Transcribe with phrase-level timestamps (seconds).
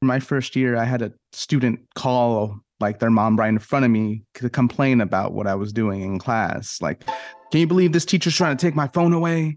[0.00, 3.90] My first year, I had a student call like their mom right in front of
[3.90, 6.80] me to complain about what I was doing in class.
[6.80, 7.04] Like,
[7.50, 9.56] can you believe this teacher's trying to take my phone away?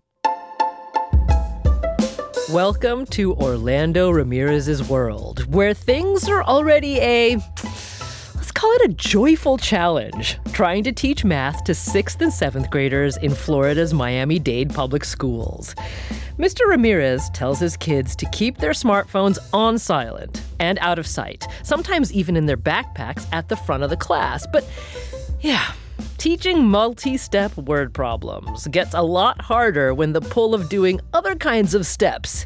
[2.50, 7.38] Welcome to Orlando Ramirez's world, where things are already a
[8.62, 13.34] call it a joyful challenge, trying to teach math to 6th and 7th graders in
[13.34, 15.74] Florida's Miami-Dade public schools.
[16.38, 16.68] Mr.
[16.68, 22.14] Ramirez tells his kids to keep their smartphones on silent and out of sight, sometimes
[22.14, 24.46] even in their backpacks at the front of the class.
[24.46, 24.70] But
[25.40, 25.72] yeah,
[26.20, 31.34] teaching multi step word problems gets a lot harder when the pull of doing other
[31.34, 32.46] kinds of steps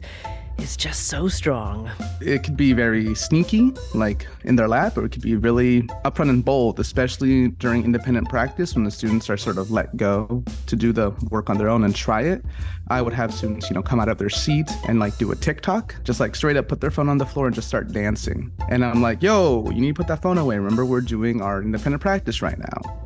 [0.60, 1.90] is just so strong.
[2.22, 6.30] It could be very sneaky, like in their lap, or it could be really upfront
[6.30, 10.76] and bold, especially during independent practice when the students are sort of let go to
[10.76, 12.44] do the work on their own and try it.
[12.88, 15.36] I would have students, you know, come out of their seat and like do a
[15.36, 18.52] TikTok, just like straight up put their phone on the floor and just start dancing.
[18.70, 20.58] And I'm like, yo, you need to put that phone away.
[20.58, 23.02] Remember, we're doing our independent practice right now.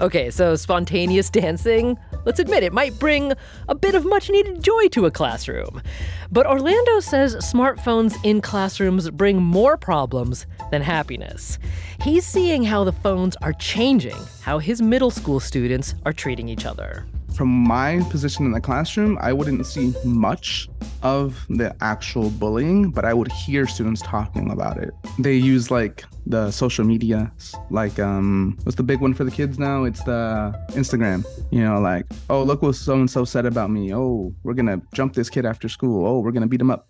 [0.00, 3.32] Okay, so spontaneous dancing, let's admit it might bring
[3.68, 5.82] a bit of much needed joy to a classroom.
[6.30, 11.58] But Orlando says smartphones in classrooms bring more problems than happiness.
[12.00, 16.66] He's seeing how the phones are changing how his middle school students are treating each
[16.66, 20.68] other from my position in the classroom, I wouldn't see much
[21.02, 24.90] of the actual bullying, but I would hear students talking about it.
[25.18, 27.32] They use like the social media,
[27.70, 29.84] like um, what's the big one for the kids now?
[29.84, 31.24] It's the Instagram.
[31.50, 33.94] You know, like oh look what so and so said about me.
[33.94, 36.06] Oh, we're gonna jump this kid after school.
[36.06, 36.88] Oh, we're gonna beat him up.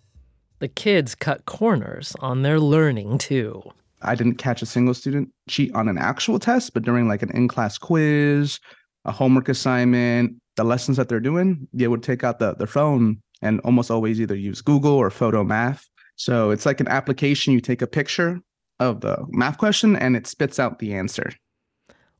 [0.58, 3.62] The kids cut corners on their learning too.
[4.02, 7.30] I didn't catch a single student cheat on an actual test, but during like an
[7.30, 8.58] in-class quiz
[9.04, 13.20] a homework assignment, the lessons that they're doing, they would take out the, their phone
[13.40, 15.84] and almost always either use Google or Photomath.
[16.16, 17.52] So it's like an application.
[17.52, 18.40] You take a picture
[18.78, 21.30] of the math question and it spits out the answer.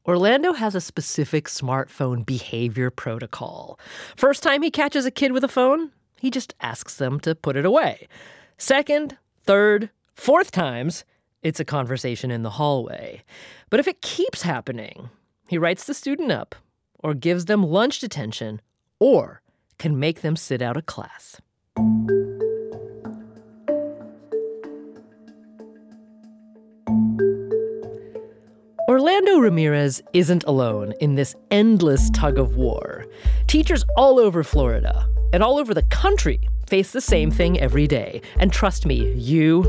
[0.07, 3.79] Orlando has a specific smartphone behavior protocol.
[4.17, 7.57] First time he catches a kid with a phone, he just asks them to put
[7.57, 8.09] it away.
[8.59, 11.05] Second, third, fourth times,
[11.43, 13.23] it's a conversation in the hallway.
[13.71, 15.09] But if it keeps happening,
[15.49, 16.57] he writes the student up
[17.03, 18.61] or gives them lunch detention,
[18.99, 19.43] or
[19.79, 21.41] can make them sit out a class.
[28.89, 33.07] Orlando Ramirez isn't alone in this endless tug of war.
[33.47, 36.39] Teachers all over Florida and all over the country
[36.69, 38.21] face the same thing every day.
[38.37, 39.63] And trust me, you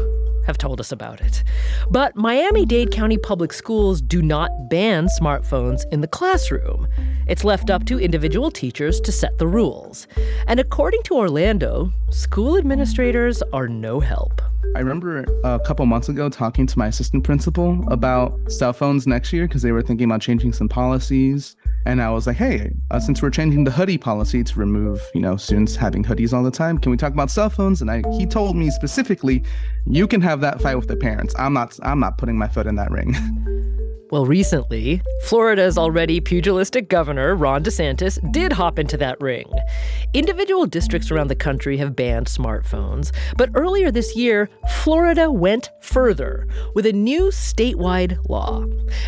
[0.46, 1.44] have told us about it.
[1.90, 6.88] But Miami Dade County Public Schools do not ban smartphones in the classroom.
[7.28, 10.08] It's left up to individual teachers to set the rules.
[10.48, 14.42] And according to Orlando, school administrators are no help.
[14.76, 19.32] I remember a couple months ago talking to my assistant principal about cell phones next
[19.32, 21.56] year because they were thinking about changing some policies.
[21.86, 25.22] And I was like, hey, uh, since we're changing the hoodie policy to remove, you
[25.22, 27.82] know, students having hoodies all the time, can we talk about cell phones?
[27.82, 29.44] And I, he told me specifically,
[29.86, 31.36] you can have that fight with the parents.
[31.38, 33.16] I'm not, I'm not putting my foot in that ring.
[34.14, 39.52] Well, recently, Florida's already pugilistic governor, Ron DeSantis, did hop into that ring.
[40.14, 44.52] Individual districts around the country have banned smartphones, but earlier this year,
[44.84, 48.64] Florida went further with a new statewide law.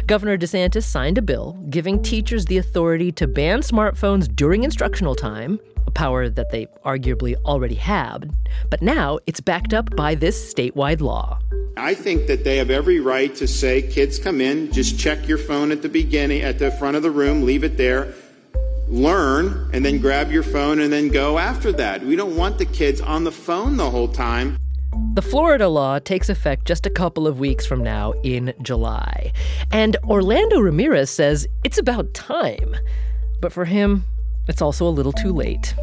[0.07, 5.59] Governor DeSantis signed a bill giving teachers the authority to ban smartphones during instructional time
[5.85, 8.35] a power that they arguably already had,
[8.71, 11.39] but now it's backed up by this statewide law.
[11.77, 15.37] I think that they have every right to say, kids come in, just check your
[15.37, 18.13] phone at the beginning, at the front of the room, leave it there,
[18.87, 22.01] learn, and then grab your phone and then go after that.
[22.01, 24.57] We don't want the kids on the phone the whole time.
[25.15, 29.33] The Florida law takes effect just a couple of weeks from now in July.
[29.69, 32.75] And Orlando Ramirez says it's about time.
[33.41, 34.05] But for him,
[34.47, 35.75] it's also a little too late.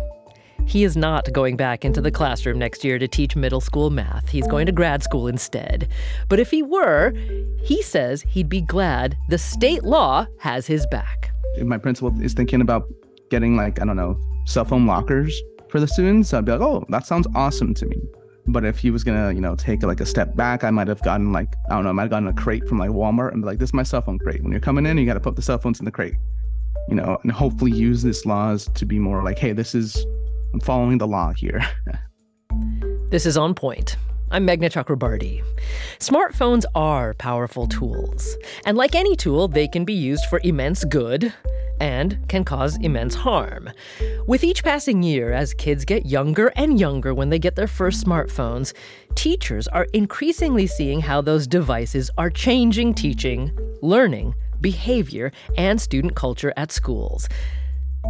[0.66, 4.28] He is not going back into the classroom next year to teach middle school math.
[4.28, 5.88] He's going to grad school instead.
[6.28, 7.12] But if he were,
[7.62, 11.30] he says he'd be glad the state law has his back.
[11.56, 12.88] If my principal is thinking about
[13.30, 15.38] getting, like, I don't know, cell phone lockers
[15.68, 17.96] for the students, I'd be like, oh, that sounds awesome to me.
[18.46, 21.02] But if he was gonna, you know, take like a step back, I might have
[21.02, 23.42] gotten like, I don't know, I might have gotten a crate from like Walmart and
[23.42, 24.42] be like, this is my cell phone crate.
[24.42, 26.16] When you're coming in, you got to put the cell phones in the crate,
[26.88, 30.04] you know, and hopefully use this laws to be more like, hey, this is,
[30.52, 31.62] I'm following the law here.
[33.10, 33.96] this is On Point.
[34.30, 35.42] I'm Meghna Chakrabarti.
[35.98, 41.32] Smartphones are powerful tools, and like any tool, they can be used for immense good
[41.80, 43.70] and can cause immense harm.
[44.26, 48.04] With each passing year, as kids get younger and younger when they get their first
[48.04, 48.74] smartphones,
[49.14, 53.50] teachers are increasingly seeing how those devices are changing teaching,
[53.80, 57.26] learning, behavior, and student culture at schools.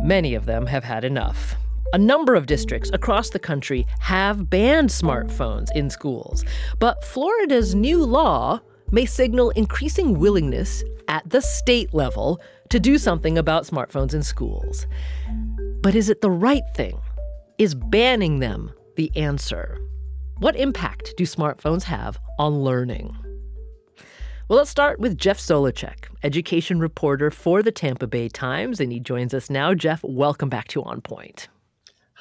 [0.03, 1.55] Many of them have had enough.
[1.95, 6.43] A number of districts across the country have banned smartphones in schools,
[6.79, 8.61] but Florida's new law
[8.91, 12.41] may signal increasing willingness at the state level
[12.71, 14.87] to do something about smartphones in schools.
[15.83, 16.99] But is it the right thing?
[17.59, 19.79] Is banning them the answer?
[20.39, 23.15] What impact do smartphones have on learning?
[24.49, 28.99] Well, let's start with Jeff Solochek, education reporter for the Tampa Bay Times, and he
[28.99, 29.75] joins us now.
[29.75, 31.49] Jeff, welcome back to On Point.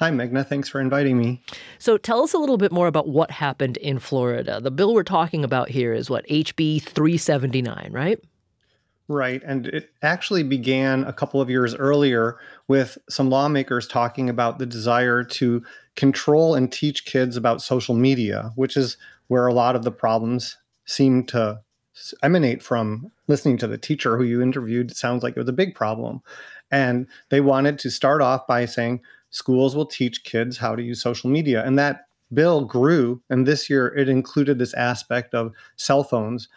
[0.02, 0.44] Hi, Meghna.
[0.44, 1.40] Thanks for inviting me.
[1.78, 4.60] So, tell us a little bit more about what happened in Florida.
[4.60, 8.18] The bill we're talking about here is what, HB 379, right?
[9.06, 9.40] Right.
[9.46, 14.66] And it actually began a couple of years earlier with some lawmakers talking about the
[14.66, 15.62] desire to
[15.94, 18.96] control and teach kids about social media, which is
[19.28, 21.60] where a lot of the problems seem to
[22.24, 24.90] emanate from listening to the teacher who you interviewed.
[24.90, 26.22] It sounds like it was a big problem.
[26.72, 29.00] And they wanted to start off by saying
[29.32, 31.64] schools will teach kids how to use social media.
[31.64, 33.20] And that bill grew.
[33.28, 36.48] And this year it included this aspect of cell phones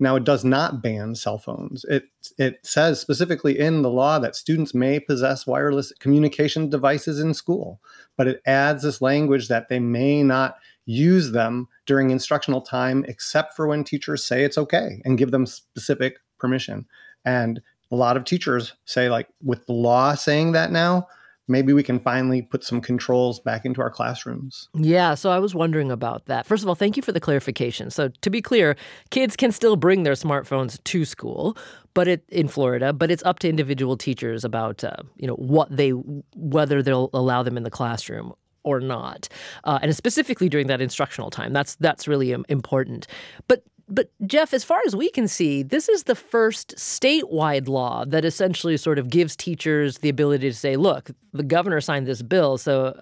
[0.00, 1.84] now, it does not ban cell phones.
[1.84, 2.04] It
[2.36, 7.80] it says specifically in the law that students may possess wireless communication devices in school,
[8.16, 13.54] but it adds this language that they may not use them during instructional time except
[13.54, 16.86] for when teachers say it's okay and give them specific permission.
[17.24, 21.06] And a lot of teachers say like with the law saying that now,
[21.48, 24.68] maybe we can finally put some controls back into our classrooms.
[24.74, 26.46] Yeah, so I was wondering about that.
[26.46, 27.90] First of all, thank you for the clarification.
[27.90, 28.76] So to be clear,
[29.10, 31.56] kids can still bring their smartphones to school,
[31.92, 35.74] but it in Florida, but it's up to individual teachers about uh, you know what
[35.74, 38.32] they whether they'll allow them in the classroom
[38.64, 39.28] or not,
[39.64, 41.52] uh, and specifically during that instructional time.
[41.52, 43.06] That's that's really important.
[43.46, 48.04] But but Jeff, as far as we can see, this is the first statewide law
[48.06, 52.22] that essentially sort of gives teachers the ability to say, "Look, the governor signed this
[52.22, 52.94] bill, so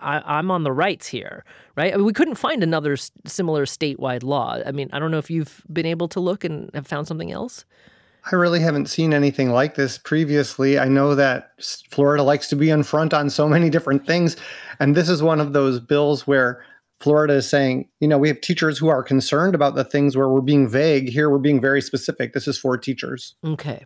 [0.00, 1.44] I, am on the rights here."
[1.76, 1.94] Right?
[1.94, 2.96] I mean, we couldn't find another
[3.26, 4.58] similar statewide law.
[4.64, 7.32] I mean, I don't know if you've been able to look and have found something
[7.32, 7.64] else.
[8.30, 10.78] I really haven't seen anything like this previously.
[10.78, 11.52] I know that
[11.90, 14.36] Florida likes to be in front on so many different things,
[14.80, 16.62] and this is one of those bills where
[17.00, 20.28] Florida is saying, you know, we have teachers who are concerned about the things where
[20.28, 21.08] we're being vague.
[21.08, 22.32] Here, we're being very specific.
[22.32, 23.36] This is for teachers.
[23.44, 23.84] Okay.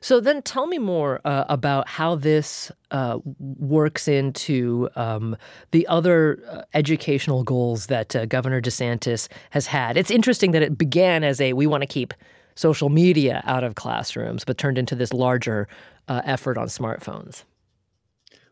[0.00, 5.36] So then tell me more uh, about how this uh, works into um,
[5.72, 9.98] the other uh, educational goals that uh, Governor DeSantis has had.
[9.98, 12.14] It's interesting that it began as a we want to keep
[12.54, 15.68] social media out of classrooms, but turned into this larger
[16.08, 17.44] uh, effort on smartphones.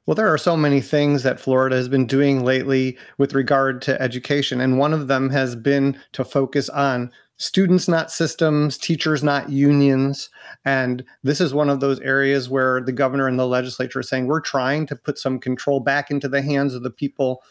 [0.06, 4.00] Well, there are so many things that Florida has been doing lately with regard to
[4.02, 4.60] education.
[4.60, 10.28] And one of them has been to focus on students, not systems, teachers, not unions.
[10.64, 14.26] And this is one of those areas where the governor and the legislature are saying
[14.26, 17.42] we're trying to put some control back into the hands of the people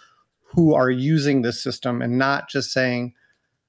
[0.43, 3.13] who are using this system and not just saying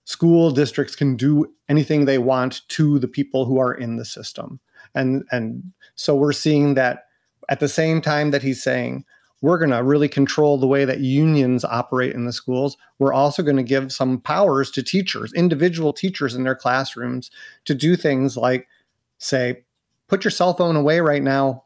[0.05, 4.59] school districts can do anything they want to the people who are in the system.
[4.95, 7.05] And, and so we're seeing that
[7.49, 9.05] at the same time that he's saying,
[9.43, 12.77] we're going to really control the way that unions operate in the schools.
[13.01, 17.31] We're also going to give some powers to teachers, individual teachers in their classrooms,
[17.65, 18.69] to do things like
[19.19, 19.65] say,
[20.09, 21.65] put your cell phone away right now.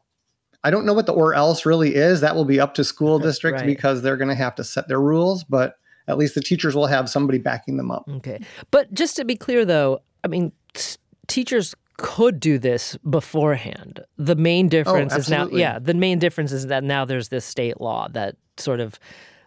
[0.63, 2.19] I don't know what the or else really is.
[2.21, 3.67] That will be up to school districts right.
[3.67, 6.87] because they're going to have to set their rules, but at least the teachers will
[6.87, 8.05] have somebody backing them up.
[8.09, 8.39] Okay.
[8.71, 14.03] But just to be clear, though, I mean, t- teachers could do this beforehand.
[14.17, 17.45] The main difference oh, is now, yeah, the main difference is that now there's this
[17.45, 18.99] state law that sort of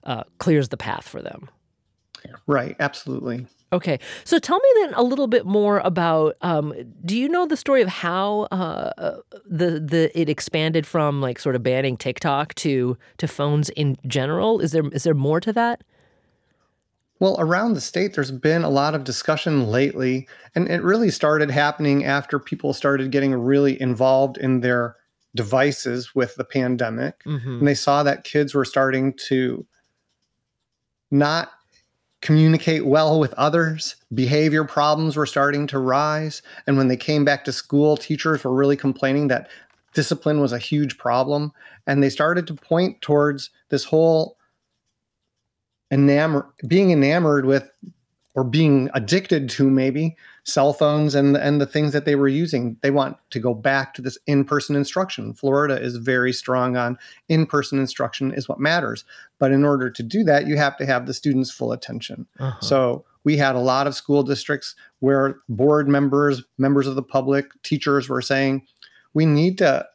[0.04, 1.48] uh, clears the path for them.
[2.46, 3.46] Right, absolutely.
[3.72, 6.36] Okay, so tell me then a little bit more about.
[6.42, 9.16] Um, do you know the story of how uh, uh,
[9.46, 14.60] the the it expanded from like sort of banning TikTok to to phones in general?
[14.60, 15.84] Is there is there more to that?
[17.20, 21.50] Well, around the state, there's been a lot of discussion lately, and it really started
[21.50, 24.96] happening after people started getting really involved in their
[25.36, 27.58] devices with the pandemic, mm-hmm.
[27.58, 29.64] and they saw that kids were starting to
[31.10, 31.50] not
[32.20, 33.96] communicate well with others.
[34.14, 36.42] Behavior problems were starting to rise.
[36.66, 39.48] And when they came back to school, teachers were really complaining that
[39.94, 41.52] discipline was a huge problem.
[41.86, 44.36] And they started to point towards this whole
[45.92, 47.70] enamor being enamored with
[48.34, 52.76] or being addicted to maybe cell phones and and the things that they were using.
[52.80, 55.34] They want to go back to this in-person instruction.
[55.34, 56.96] Florida is very strong on
[57.28, 59.04] in-person instruction is what matters.
[59.38, 62.26] But in order to do that, you have to have the students' full attention.
[62.38, 62.60] Uh-huh.
[62.60, 67.46] So we had a lot of school districts where board members, members of the public,
[67.62, 68.66] teachers were saying,
[69.12, 69.86] we need to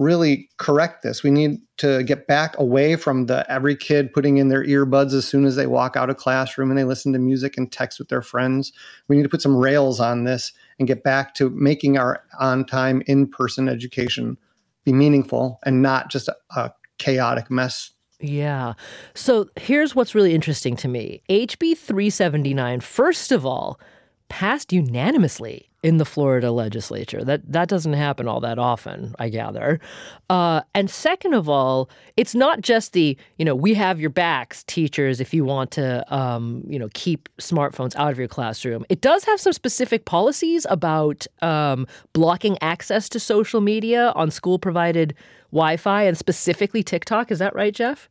[0.00, 1.22] really correct this.
[1.22, 5.28] We need to get back away from the every kid putting in their earbuds as
[5.28, 8.08] soon as they walk out of classroom and they listen to music and text with
[8.08, 8.72] their friends.
[9.08, 13.02] We need to put some rails on this and get back to making our on-time
[13.06, 14.38] in-person education
[14.84, 17.92] be meaningful and not just a, a chaotic mess
[18.22, 18.74] yeah.
[19.14, 21.22] So here's what's really interesting to me.
[21.30, 23.80] HB 379, first of all,
[24.28, 27.24] passed unanimously in the Florida legislature.
[27.24, 29.80] That that doesn't happen all that often, I gather.
[30.28, 34.62] Uh, and second of all, it's not just the you know we have your backs,
[34.64, 38.84] teachers, if you want to um, you know keep smartphones out of your classroom.
[38.88, 44.58] It does have some specific policies about um, blocking access to social media on school
[44.58, 45.14] provided
[45.50, 47.30] Wi-Fi and specifically TikTok.
[47.30, 48.08] Is that right, Jeff?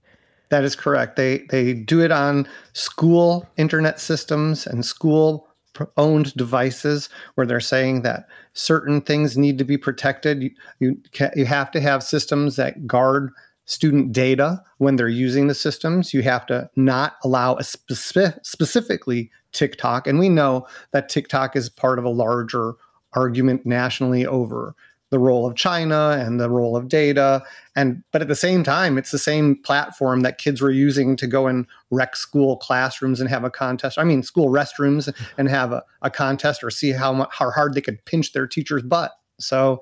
[0.50, 1.16] That is correct.
[1.16, 5.49] They they do it on school internet systems and school
[5.98, 10.44] owned devices where they're saying that certain things need to be protected.
[10.44, 11.02] You, you,
[11.36, 13.32] you have to have systems that guard
[13.66, 16.14] student data when they're using the systems.
[16.14, 20.08] You have to not allow a specific, specifically TikTok.
[20.08, 22.74] And we know that TikTok is part of a larger
[23.14, 24.76] argument nationally over
[25.10, 27.44] the role of China and the role of data.
[27.76, 31.28] And but at the same time, it's the same platform that kids were using to
[31.28, 33.98] go and wreck school classrooms and have a contest.
[33.98, 37.82] I mean, school restrooms and have a, a contest or see how how hard they
[37.82, 39.12] could pinch their teacher's butt.
[39.40, 39.82] So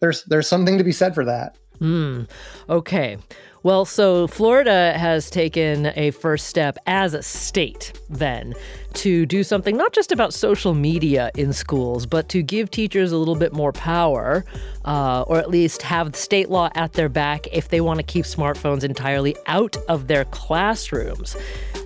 [0.00, 1.58] there's there's something to be said for that.
[1.78, 2.22] Hmm.
[2.68, 3.18] Okay.
[3.64, 8.54] Well, so Florida has taken a first step as a state then
[8.94, 13.16] to do something not just about social media in schools, but to give teachers a
[13.16, 14.44] little bit more power,
[14.84, 18.24] uh, or at least have state law at their back if they want to keep
[18.24, 21.36] smartphones entirely out of their classrooms.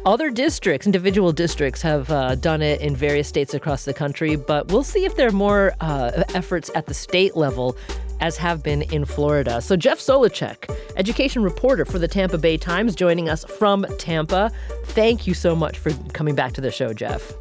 [0.06, 4.68] Other districts, individual districts, have uh, done it in various states across the country, but
[4.68, 7.76] we'll see if there are more uh, efforts at the state level
[8.20, 9.60] as have been in Florida.
[9.60, 14.50] So, Jeff Solochek, education reporter for the Tampa Bay Times, joining us from Tampa.
[14.86, 17.32] Thank you so much for coming back to the show, Jeff.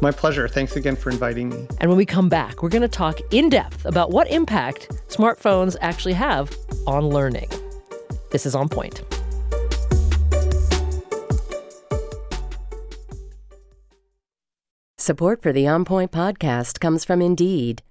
[0.00, 0.46] My pleasure.
[0.46, 1.66] Thanks again for inviting me.
[1.80, 5.76] And when we come back, we're going to talk in depth about what impact smartphones
[5.80, 6.56] actually have
[6.86, 7.48] on learning.
[8.30, 9.02] This is On Point.
[14.98, 17.82] Support for the On Point podcast comes from Indeed.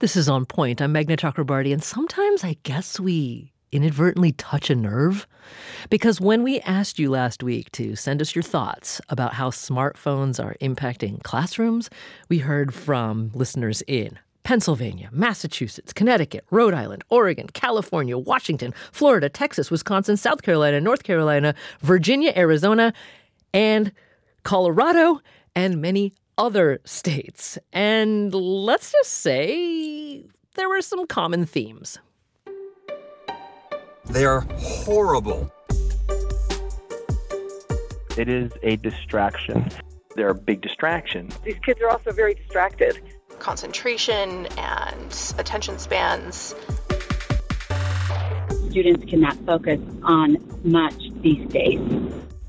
[0.00, 0.82] This is On Point.
[0.82, 5.24] I'm Meghna Chakrabarti, and sometimes I guess we inadvertently touch a nerve.
[5.88, 10.44] Because when we asked you last week to send us your thoughts about how smartphones
[10.44, 11.90] are impacting classrooms,
[12.28, 19.70] we heard from listeners in Pennsylvania, Massachusetts, Connecticut, Rhode Island, Oregon, California, Washington, Florida, Texas,
[19.70, 22.92] Wisconsin, South Carolina, North Carolina, Virginia, Arizona,
[23.52, 23.92] and
[24.42, 25.20] Colorado,
[25.54, 27.58] and many other states.
[27.72, 30.24] And let's just say
[30.54, 31.98] there were some common themes.
[34.06, 35.50] They are horrible.
[38.16, 39.68] It is a distraction.
[40.14, 41.30] They're a big distraction.
[41.42, 43.00] These kids are also very distracted.
[43.40, 46.54] Concentration and attention spans.
[48.70, 51.80] Students cannot focus on much these days.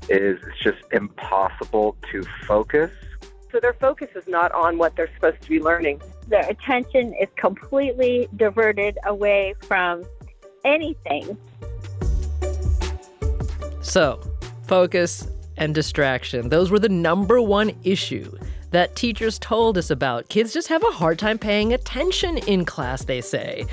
[0.08, 2.92] It is just impossible to focus.
[3.56, 6.02] So their focus is not on what they're supposed to be learning.
[6.28, 10.04] Their attention is completely diverted away from
[10.62, 11.38] anything.
[13.80, 14.20] So,
[14.66, 16.50] focus and distraction.
[16.50, 18.30] Those were the number one issue
[18.72, 20.28] that teachers told us about.
[20.28, 23.64] Kids just have a hard time paying attention in class, they say.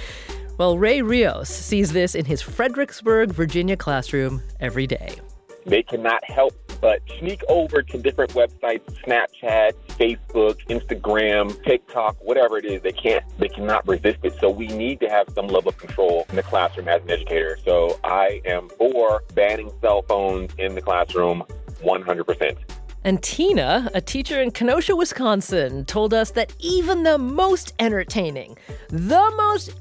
[0.57, 5.19] Well, Ray Rios sees this in his Fredericksburg, Virginia classroom every day.
[5.65, 12.65] They cannot help but sneak over to different websites, Snapchat, Facebook, Instagram, TikTok, whatever it
[12.65, 12.81] is.
[12.81, 14.35] They can't, they cannot resist it.
[14.41, 17.57] So we need to have some level of control in the classroom as an educator.
[17.63, 21.43] So I am for banning cell phones in the classroom
[21.81, 22.57] 100%.
[23.05, 28.57] And Tina, a teacher in Kenosha, Wisconsin, told us that even the most entertaining,
[28.89, 29.73] the most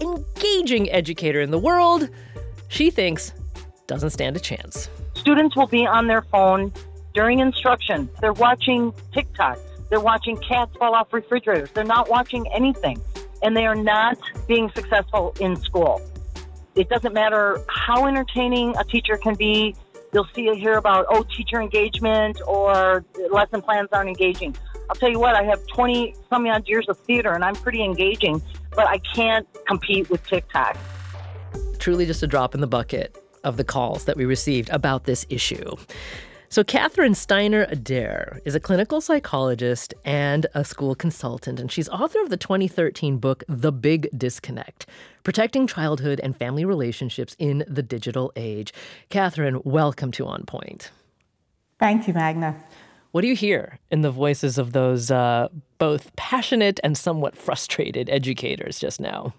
[0.00, 2.08] engaging educator in the world,
[2.68, 3.32] she thinks
[3.86, 4.88] doesn't stand a chance.
[5.20, 6.72] Students will be on their phone
[7.12, 8.08] during instruction.
[8.22, 9.60] They're watching TikToks.
[9.90, 11.70] They're watching cats fall off refrigerators.
[11.72, 13.02] They're not watching anything.
[13.42, 14.16] And they are not
[14.48, 16.00] being successful in school.
[16.74, 19.76] It doesn't matter how entertaining a teacher can be.
[20.14, 24.56] You'll see or hear about, oh, teacher engagement or lesson plans aren't engaging.
[24.88, 27.84] I'll tell you what, I have 20 some odd years of theater and I'm pretty
[27.84, 28.40] engaging,
[28.74, 30.78] but I can't compete with TikTok.
[31.78, 35.26] Truly just a drop in the bucket of the calls that we received about this
[35.28, 35.76] issue.
[36.52, 42.20] So, Catherine Steiner Adair is a clinical psychologist and a school consultant, and she's author
[42.22, 44.86] of the 2013 book, The Big Disconnect
[45.22, 48.74] Protecting Childhood and Family Relationships in the Digital Age.
[49.10, 50.90] Catherine, welcome to On Point.
[51.78, 52.56] Thank you, Meghna.
[53.12, 58.10] What do you hear in the voices of those uh, both passionate and somewhat frustrated
[58.10, 59.34] educators just now?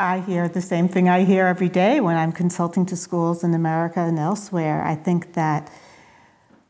[0.00, 3.54] I hear the same thing I hear every day when I'm consulting to schools in
[3.54, 4.82] America and elsewhere.
[4.82, 5.70] I think that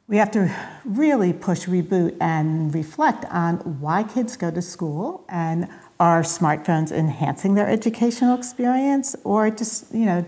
[0.06, 5.70] we have to really push reboot and reflect on why kids go to school and
[5.98, 10.26] are smartphones enhancing their educational experience or just, you know,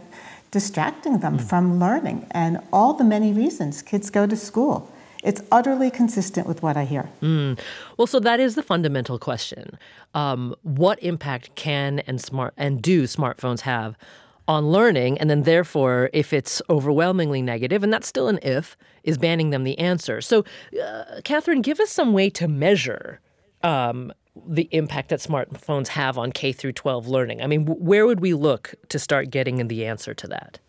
[0.50, 1.46] distracting them mm.
[1.46, 4.90] from learning and all the many reasons kids go to school.
[5.26, 7.10] It's utterly consistent with what I hear.
[7.20, 7.58] Mm.
[7.96, 9.76] Well, so that is the fundamental question.
[10.14, 13.98] Um, what impact can and smart and do smartphones have
[14.46, 15.18] on learning?
[15.18, 19.64] And then, therefore, if it's overwhelmingly negative, and that's still an if, is banning them
[19.64, 20.20] the answer.
[20.20, 20.44] So,
[20.80, 23.20] uh, Catherine, give us some way to measure
[23.64, 24.12] um,
[24.46, 27.42] the impact that smartphones have on K through 12 learning.
[27.42, 30.60] I mean, where would we look to start getting the answer to that?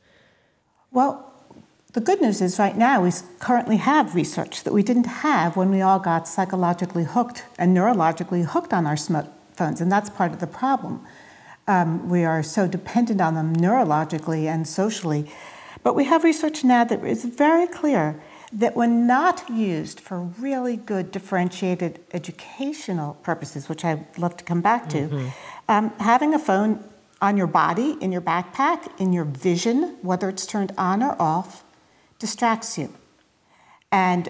[0.91, 1.31] Well,
[1.97, 5.71] the good news is right now we currently have research that we didn't have when
[5.71, 10.39] we all got psychologically hooked and neurologically hooked on our smartphones, and that's part of
[10.39, 11.03] the problem.
[11.67, 15.27] Um, we are so dependent on them neurologically and socially.
[15.81, 18.21] But we have research now that is very clear
[18.53, 24.61] that when not used for really good differentiated educational purposes, which I'd love to come
[24.61, 25.27] back to, mm-hmm.
[25.67, 26.83] um, having a phone
[27.23, 31.63] on your body, in your backpack, in your vision, whether it's turned on or off,
[32.19, 32.93] distracts you.
[33.91, 34.29] And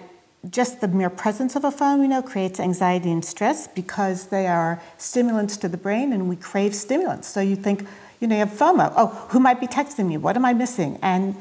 [0.49, 4.47] just the mere presence of a phone, we know, creates anxiety and stress because they
[4.47, 7.27] are stimulants to the brain and we crave stimulants.
[7.27, 7.85] So you think,
[8.19, 8.93] you know, you have FOMO.
[8.95, 10.17] Oh, who might be texting me?
[10.17, 10.99] What am I missing?
[11.01, 11.35] And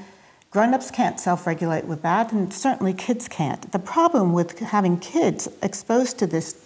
[0.50, 3.70] grown-ups can't self-regulate with that, and certainly kids can't.
[3.72, 6.64] The problem with having kids exposed to this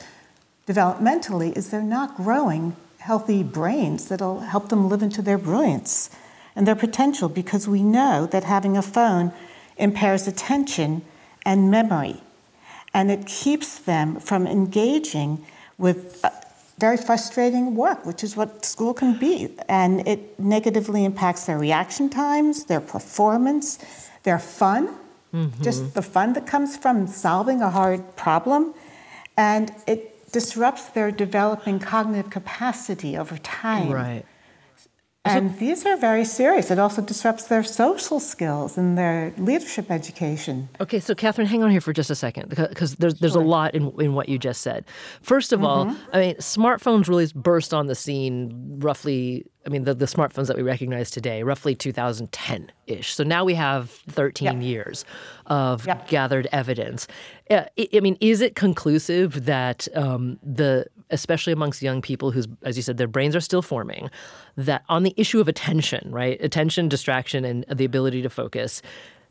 [0.66, 6.10] developmentally is they're not growing healthy brains that'll help them live into their brilliance
[6.54, 9.32] and their potential because we know that having a phone
[9.80, 11.02] impairs attention
[11.44, 12.22] and memory.
[12.92, 15.44] And it keeps them from engaging
[15.78, 16.30] with uh,
[16.78, 19.48] very frustrating work, which is what school can be.
[19.68, 23.78] And it negatively impacts their reaction times, their performance,
[24.22, 24.88] their fun,
[25.32, 25.62] mm-hmm.
[25.62, 28.74] just the fun that comes from solving a hard problem.
[29.36, 33.90] And it disrupts their developing cognitive capacity over time.
[33.90, 34.24] Right.
[35.24, 36.70] And these are very serious.
[36.70, 40.70] It also disrupts their social skills and their leadership education.
[40.80, 43.42] Okay, so Catherine, hang on here for just a second because there's there's sure.
[43.42, 44.86] a lot in, in what you just said.
[45.20, 45.90] First of mm-hmm.
[45.90, 50.46] all, I mean, smartphones really burst on the scene roughly I mean, the, the smartphones
[50.46, 53.14] that we recognize today, roughly 2010 ish.
[53.14, 55.04] So now we have 13 years
[55.46, 57.06] of gathered evidence.
[57.50, 62.48] Uh, I, I mean, is it conclusive that um, the, especially amongst young people whose,
[62.62, 64.08] as you said, their brains are still forming,
[64.56, 66.42] that on the issue of attention, right?
[66.42, 68.80] Attention, distraction, and the ability to focus,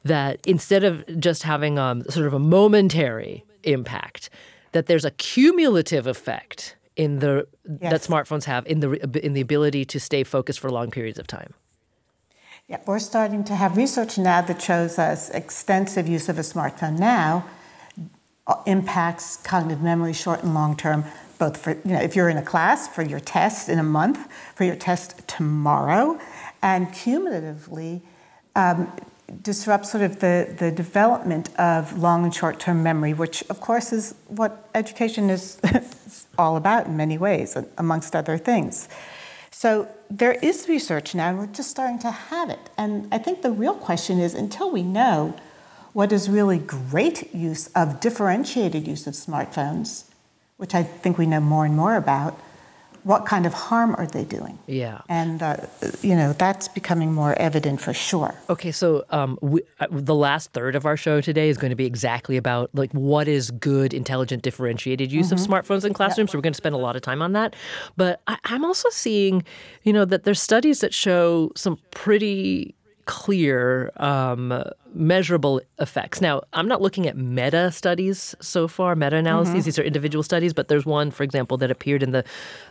[0.03, 4.29] that instead of just having um, sort of a momentary impact,
[4.73, 8.91] that there's a cumulative effect in the that smartphones have in the
[9.25, 11.53] in the ability to stay focused for long periods of time.
[12.67, 16.99] Yeah, we're starting to have research now that shows us extensive use of a smartphone
[16.99, 17.45] now
[18.47, 21.05] uh, impacts cognitive memory short and long term
[21.37, 24.19] both for you know if you're in a class for your test in a month
[24.53, 26.19] for your test tomorrow
[26.61, 28.01] and cumulatively
[28.57, 28.91] um,
[29.41, 33.93] disrupts sort of the, the development of long and short term memory which of course
[33.93, 35.59] is what education is
[36.37, 38.89] all about in many ways amongst other things
[39.59, 42.69] so there is research now, and we're just starting to have it.
[42.77, 45.35] And I think the real question is until we know
[45.91, 50.05] what is really great use of differentiated use of smartphones,
[50.55, 52.39] which I think we know more and more about,
[53.09, 54.59] what kind of harm are they doing?
[54.67, 55.01] Yeah.
[55.09, 55.57] And, uh,
[56.03, 58.35] you know, that's becoming more evident for sure.
[58.51, 61.75] Okay, so um, we, uh, the last third of our show today is going to
[61.75, 65.31] be exactly about like what is good, intelligent, differentiated use Mhm.
[65.31, 66.31] of smartphones in classrooms.
[66.31, 67.55] So we're going to spend a lot of time on that.
[67.97, 69.41] But I, I'm also seeing,
[69.81, 72.75] you know, that there's studies that show some pretty
[73.09, 76.21] clear, um, measurable effects.
[76.21, 79.63] Now, I'm not looking at meta studies so far, meta analyses.
[79.63, 79.65] Mhm.
[79.65, 82.23] These are individual studies, but there's one, for example, that appeared in the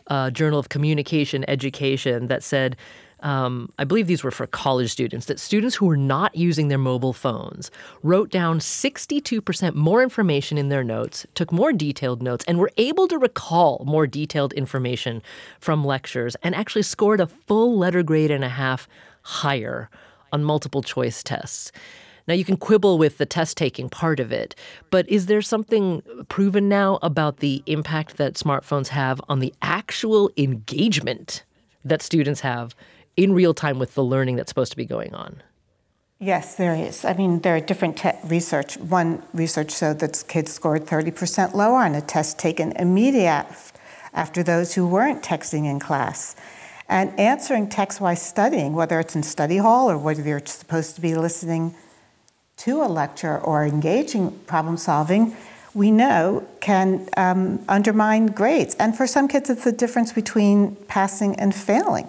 [0.07, 2.77] uh, Journal of Communication Education that said,
[3.19, 6.79] um, I believe these were for college students, that students who were not using their
[6.79, 7.73] mobile phones
[8.05, 13.09] wrote down 62% more information in their notes, took more detailed notes, and were able
[13.09, 15.21] to recall more detailed information
[15.59, 18.87] from lectures and actually scored a full letter grade and a half
[19.23, 19.91] higher
[20.33, 21.73] on multiple choice tests.
[22.27, 24.55] Now, you can quibble with the test taking part of it,
[24.91, 30.31] but is there something proven now about the impact that smartphones have on the actual
[30.37, 31.43] engagement
[31.85, 32.75] that students have
[33.17, 35.43] in real time with the learning that's supposed to be going on?
[36.21, 37.05] Yes, there is.
[37.05, 38.77] I mean, there are different te- research.
[38.77, 43.29] One research showed that kids scored 30% lower on a test taken immediately
[44.13, 46.35] after those who weren't texting in class.
[46.89, 51.01] And answering text while studying, whether it's in study hall or whether you're supposed to
[51.01, 51.75] be listening
[52.59, 55.37] to a lecture or engaging problem solving,
[55.75, 58.75] we know can um, undermine grades.
[58.77, 62.09] And for some kids, it's the difference between passing and failing.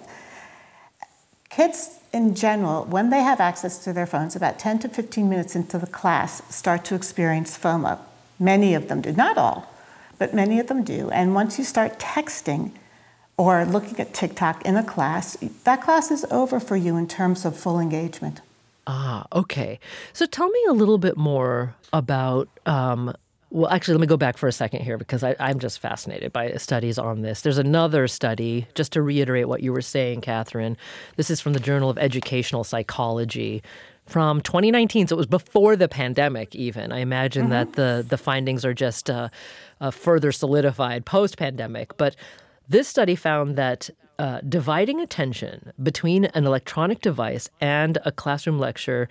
[1.50, 5.54] Kids in general, when they have access to their phones, about 10 to 15 minutes
[5.54, 7.98] into the class, start to experience FOMO.
[8.38, 9.72] Many of them do, not all,
[10.18, 11.10] but many of them do.
[11.10, 12.72] And once you start texting
[13.40, 17.46] or looking at TikTok in a class, that class is over for you in terms
[17.46, 18.40] of full engagement.
[18.86, 19.80] Ah, okay.
[20.12, 22.48] So tell me a little bit more about.
[22.66, 23.14] Um,
[23.52, 26.32] well, actually, let me go back for a second here because I, I'm just fascinated
[26.32, 27.40] by studies on this.
[27.40, 30.76] There's another study, just to reiterate what you were saying, Catherine.
[31.16, 33.62] This is from the Journal of Educational Psychology
[34.06, 35.08] from 2019.
[35.08, 36.92] So it was before the pandemic, even.
[36.92, 37.50] I imagine Mhm.
[37.50, 39.30] that the, the findings are just uh,
[39.80, 41.96] uh, further solidified post pandemic.
[41.96, 42.14] But
[42.70, 49.08] this study found that uh, dividing attention between an electronic device and a classroom lecture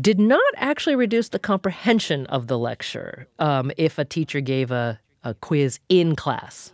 [0.00, 4.98] did not actually reduce the comprehension of the lecture um, if a teacher gave a,
[5.22, 6.72] a quiz in class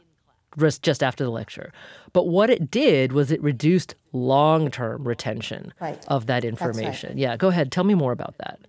[0.82, 1.72] just, after the lecture.
[2.12, 6.04] But what it did was it reduced long term retention Right.
[6.06, 6.44] of that right.
[6.44, 7.18] information.
[7.18, 7.72] Yeah, go ahead.
[7.72, 8.60] Tell me more about that.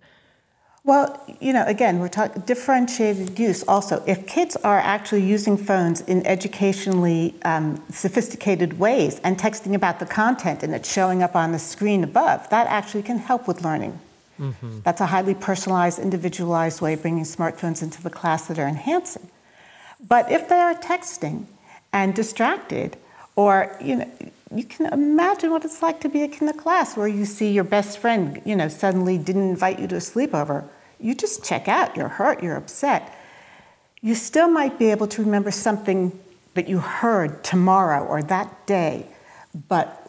[0.86, 4.04] Well, you know, again, we're talking differentiated use also.
[4.06, 10.06] If kids are actually using phones in educationally um, sophisticated ways and texting about the
[10.06, 14.00] content and it's showing up on the screen above, that actually can help with learning.
[14.40, 14.82] Mm-hmm.
[14.84, 19.32] That's a highly personalized, individualized way of bringing smartphones into the class that are enhancing.
[20.08, 21.46] But if they are texting
[21.92, 22.96] and distracted,
[23.36, 24.12] or you know,
[24.54, 27.64] you can imagine what it's like to be in a class where you see your
[27.64, 30.66] best friend, you know, suddenly didn't invite you to a sleepover.
[31.06, 31.96] You just check out.
[31.96, 32.42] You're hurt.
[32.42, 33.16] You're upset.
[34.02, 36.20] You still might be able to remember something
[36.56, 39.06] that you heard tomorrow or that day,
[39.70, 40.02] but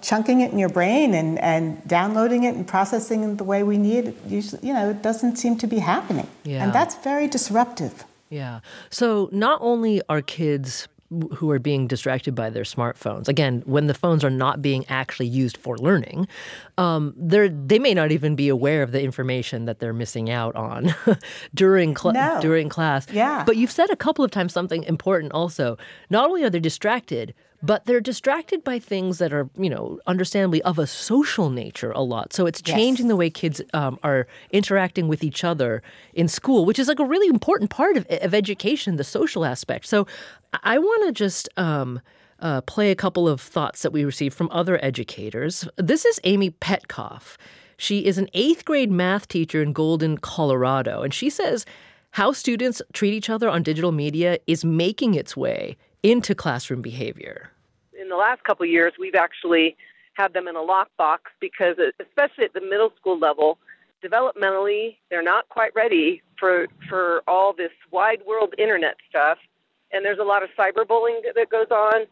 [0.00, 3.76] chunking it in your brain and, and downloading it and processing it the way we
[3.76, 6.26] need it, usually, you know, it doesn't seem to be happening.
[6.42, 6.64] Yeah.
[6.64, 8.04] And that's very disruptive.
[8.30, 8.60] Yeah.
[8.88, 10.88] So not only are kids
[11.36, 15.26] who are being distracted by their smartphones, again, when the phones are not being actually
[15.26, 16.28] used for learning,
[16.76, 20.54] um, they're they may not even be aware of the information that they're missing out
[20.54, 20.94] on
[21.54, 22.38] during cl- No.
[22.42, 23.06] during class.
[23.10, 23.42] Yeah.
[23.46, 25.78] But you've said a couple of times something important also.
[26.10, 30.62] Not only are they distracted, but they're distracted by things that are, you know, understandably
[30.62, 32.32] of a social nature a lot.
[32.32, 33.10] So it's changing yes.
[33.10, 35.82] the way kids um, are interacting with each other
[36.14, 39.86] in school, which is like a really important part of, of education, the social aspect.
[39.86, 40.06] So
[40.62, 41.48] I want to just.
[41.56, 42.00] Um,
[42.40, 45.66] uh, play a couple of thoughts that we received from other educators.
[45.76, 47.36] This is Amy Petkoff.
[47.76, 51.66] She is an eighth grade math teacher in Golden, Colorado, and she says
[52.12, 57.50] how students treat each other on digital media is making its way into classroom behavior.
[58.00, 59.76] In the last couple of years, we've actually
[60.14, 63.58] had them in a lockbox because, especially at the middle school level,
[64.04, 69.38] developmentally, they're not quite ready for for all this wide world internet stuff,
[69.92, 72.06] and there's a lot of cyberbullying that goes on.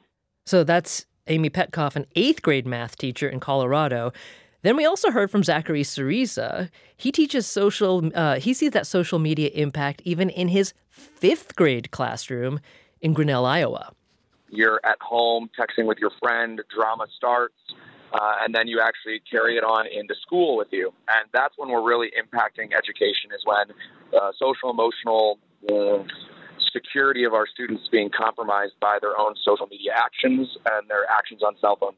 [0.47, 4.13] So that's Amy Petkoff, an eighth grade math teacher in Colorado.
[4.63, 6.71] Then we also heard from Zachary Cereza.
[6.97, 11.91] He teaches social, uh, he sees that social media impact even in his fifth grade
[11.91, 12.61] classroom
[13.01, 13.93] in Grinnell, Iowa.
[14.49, 17.55] You're at home texting with your friend, drama starts,
[18.13, 20.93] uh, and then you actually carry it on into school with you.
[21.09, 26.05] And that's when we're really impacting education, is when uh, social emotional uh,
[26.73, 31.11] security of our students is being compromised by their own social media actions and their
[31.11, 31.97] actions on cell phones.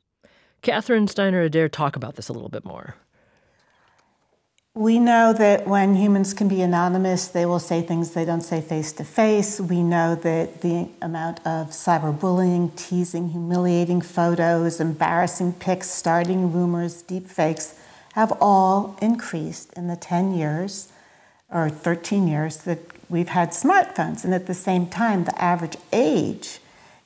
[0.62, 2.94] Catherine Steiner Adair talk about this a little bit more.
[4.78, 8.60] We know that when humans can be anonymous, they will say things they don't say
[8.60, 9.60] face to face.
[9.60, 17.26] We know that the amount of cyberbullying, teasing, humiliating photos, embarrassing pics, starting rumors, deep
[17.26, 17.74] fakes
[18.12, 20.92] have all increased in the 10 years
[21.52, 24.22] or 13 years that we've had smartphones.
[24.22, 26.60] And at the same time, the average age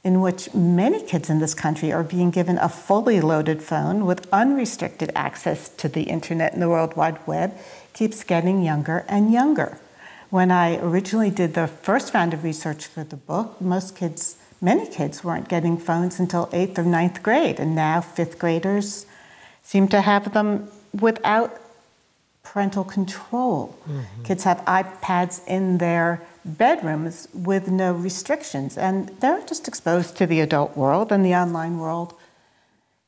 [0.05, 4.27] in which many kids in this country are being given a fully loaded phone with
[4.33, 7.57] unrestricted access to the internet and the World Wide Web
[7.93, 9.79] keeps getting younger and younger.
[10.31, 14.89] When I originally did the first round of research for the book, most kids, many
[14.89, 19.07] kids, weren't getting phones until eighth or ninth grade, and now fifth graders
[19.63, 21.61] seem to have them without
[22.43, 23.79] parental control.
[23.89, 24.23] Mm-hmm.
[24.25, 28.77] Kids have iPads in their bedrooms with no restrictions.
[28.77, 32.15] And they're just exposed to the adult world, and the online world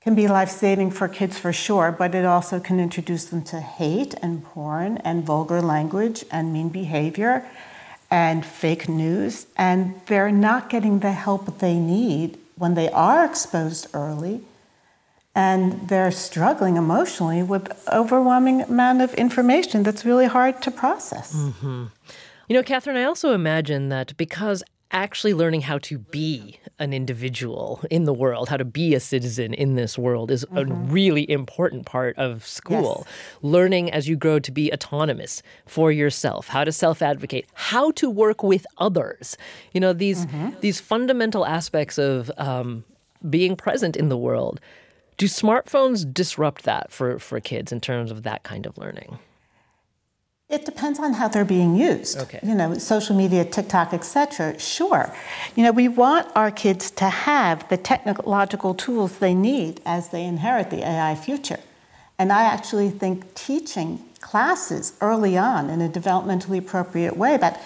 [0.04, 3.60] can be life saving for kids for sure, but it also can introduce them to
[3.60, 7.42] hate and porn and vulgar language and mean behavior
[8.10, 9.46] and fake news.
[9.56, 14.42] And they're not getting the help they need when they are exposed early.
[15.34, 21.34] And they're struggling emotionally with overwhelming amount of information that's really hard to process.
[21.34, 21.86] Mm-hmm.
[22.48, 27.82] You know, Catherine, I also imagine that because actually learning how to be an individual
[27.90, 30.58] in the world, how to be a citizen in this world is mm-hmm.
[30.58, 33.04] a really important part of school.
[33.06, 33.14] Yes.
[33.42, 38.42] Learning as you grow to be autonomous for yourself, how to self-advocate, how to work
[38.42, 39.36] with others.
[39.72, 40.50] You know, these mm-hmm.
[40.60, 42.84] these fundamental aspects of um,
[43.28, 44.60] being present in the world.
[45.16, 49.18] Do smartphones disrupt that for, for kids in terms of that kind of learning?
[50.54, 52.16] It depends on how they're being used.
[52.16, 52.38] Okay.
[52.42, 54.56] You know, social media, TikTok, etc.
[54.60, 55.12] Sure.
[55.56, 60.24] You know, we want our kids to have the technological tools they need as they
[60.24, 61.58] inherit the AI future.
[62.20, 67.58] And I actually think teaching classes early on in a developmentally appropriate way about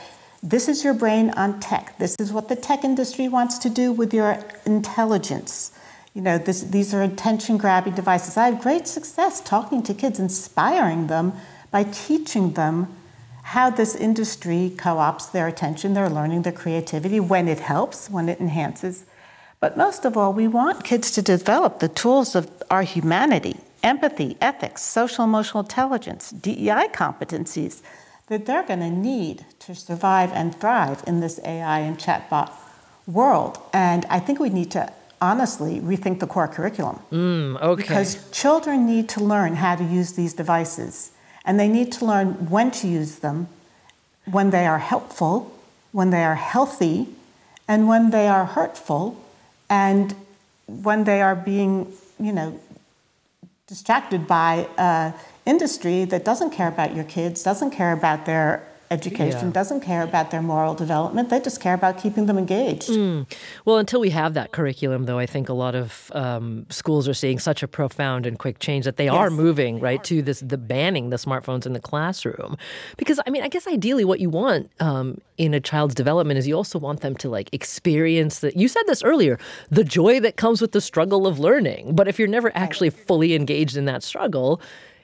[0.43, 1.99] this is your brain on tech.
[1.99, 5.73] This is what the tech industry wants to do with your intelligence.
[6.15, 8.39] You know, this, these are attention grabbing devices.
[8.39, 11.35] I have great success talking to kids, inspiring them
[11.71, 12.89] by teaching them
[13.43, 18.29] how this industry co opts their attention, their learning, their creativity, when it helps, when
[18.29, 19.05] it enhances.
[19.61, 24.37] But most of all, we want kids to develop the tools of our humanity empathy,
[24.41, 27.81] ethics, social emotional intelligence, DEI competencies
[28.27, 32.51] that they're going to need to survive and thrive in this AI and chatbot
[33.07, 33.59] world.
[33.73, 37.01] And I think we need to honestly rethink the core curriculum.
[37.11, 37.83] Mm, okay.
[37.83, 41.13] Because children need to learn how to use these devices
[41.49, 43.49] and they need to learn when to use them,
[44.27, 45.59] when they are helpful,
[45.93, 47.09] when they are healthy,
[47.67, 49.17] and when they are hurtful,
[49.71, 50.15] and
[50.67, 52.61] when they are being, you know,
[53.67, 55.13] distracted by uh,
[55.47, 59.53] industry that doesn't care about your kids, doesn't care about their education, yeah.
[59.53, 61.31] doesn't care about their moral development.
[61.31, 62.89] They just care about keeping them engaged.
[62.89, 63.31] Mm.
[63.65, 67.15] Well, until we have that curriculum, though, I think a lot of um, schools are
[67.15, 69.15] seeing such a profound and quick change that they yes.
[69.15, 72.57] are moving right to this the banning the smartphones in the classroom.
[72.97, 76.49] Because I mean, I guess ideally, what you want um, in a child's development is
[76.49, 78.57] you also want them to like experience that.
[78.57, 79.39] You said this earlier,
[79.71, 81.95] the joy that comes with the struggle of learning.
[81.95, 84.61] But if you're never actually fully engaged in that struggle,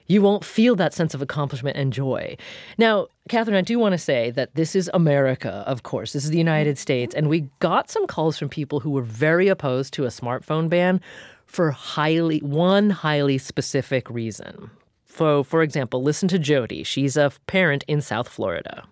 [0.07, 2.37] you won't feel that sense of accomplishment and joy.
[2.79, 6.13] Now, Catherine, I do want to say that this is America, of course.
[6.13, 7.15] This is the United States.
[7.15, 11.01] And we got some calls from people who were very opposed to a smartphone ban
[11.47, 14.71] for highly one highly specific reason.
[15.07, 16.83] So, for example, listen to Jody.
[16.83, 18.85] She's a parent in South Florida.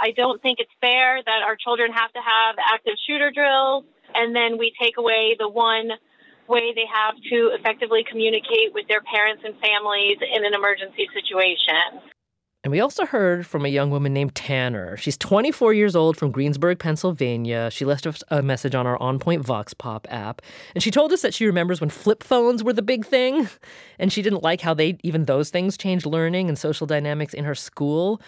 [0.00, 4.34] I don't think it's fair that our children have to have active shooter drills and
[4.34, 5.90] then we take away the one
[6.48, 12.00] way they have to effectively communicate with their parents and families in an emergency situation.
[12.64, 14.96] And we also heard from a young woman named Tanner.
[14.96, 17.70] She's 24 years old from Greensburg, Pennsylvania.
[17.70, 20.40] She left us a message on our On Point Vox Pop app.
[20.74, 23.48] And she told us that she remembers when flip phones were the big thing.
[23.96, 27.44] And she didn't like how they, even those things, changed learning and social dynamics in
[27.44, 28.20] her school.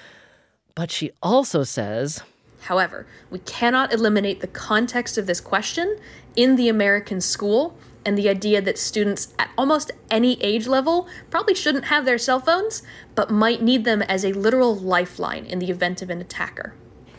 [0.76, 2.22] But she also says
[2.60, 5.98] However, we cannot eliminate the context of this question
[6.36, 11.54] in the American school and the idea that students at almost any age level probably
[11.54, 12.82] shouldn't have their cell phones,
[13.14, 16.72] but might need them as a literal lifeline in the event of an attacker.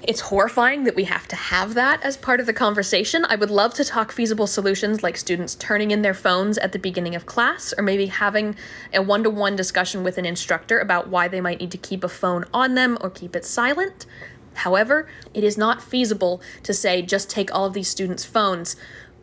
[0.04, 3.26] It's horrifying that we have to have that as part of the conversation.
[3.26, 6.80] I would love to talk feasible solutions like students turning in their phones at the
[6.80, 8.56] beginning of class, or maybe having
[8.93, 12.06] a one to one discussion with an instructor about why they might need to keep
[12.06, 14.06] a phone on them or keep it silent.
[14.54, 18.76] However, it is not feasible to say just take all of these students' phones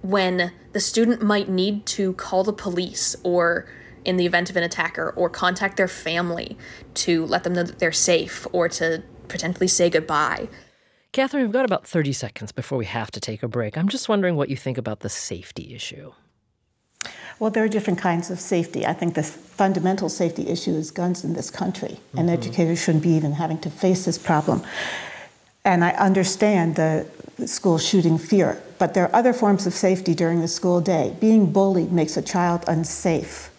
[0.05, 3.67] when the student might need to call the police or
[4.05, 6.59] in the event of an attacker or contact their family
[6.93, 10.47] to let them know that they're safe or to potentially say goodbye.
[11.13, 13.79] Catherine, we've got about 30 seconds before we have to take a break.
[13.79, 16.13] I'm just wondering what you think about the safety issue.
[17.39, 18.85] Well, there are different kinds of safety.
[18.85, 22.19] I think the fundamental safety issue is guns in this country, mm-hmm.
[22.19, 24.63] and educators shouldn't be even having to face this problem.
[25.65, 27.07] And I understand the
[27.47, 31.17] school shooting fear, but there are other forms of safety during the school day.
[31.19, 33.51] Being bullied makes a child unsafe.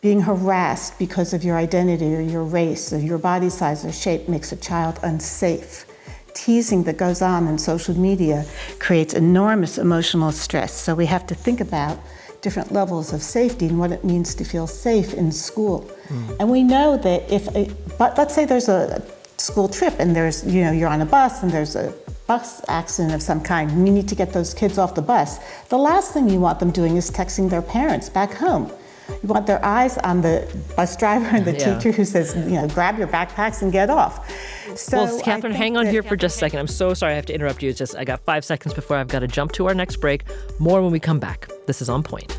[0.00, 4.28] Being harassed because of your identity or your race or your body size or shape
[4.28, 5.86] makes a child unsafe.
[6.34, 8.46] Teasing that goes on in social media
[8.78, 10.72] creates enormous emotional stress.
[10.72, 11.98] So we have to think about
[12.40, 15.90] different levels of safety and what it means to feel safe in school.
[16.06, 16.36] Mm.
[16.38, 19.04] And we know that if, a, but let's say there's a
[19.36, 21.92] school trip and there's, you know, you're on a bus and there's a
[22.30, 25.40] bus accident of some kind and you need to get those kids off the bus,
[25.68, 28.70] the last thing you want them doing is texting their parents back home.
[29.08, 31.74] You want their eyes on the bus driver and the yeah.
[31.74, 34.14] teacher who says, you know, grab your backpacks and get off.
[34.76, 36.60] So well, Catherine, hang on here for just a second.
[36.60, 37.70] I'm so sorry I have to interrupt you.
[37.70, 40.22] It's just I got five seconds before I've got to jump to our next break.
[40.60, 41.48] More when we come back.
[41.66, 42.38] This is On Point.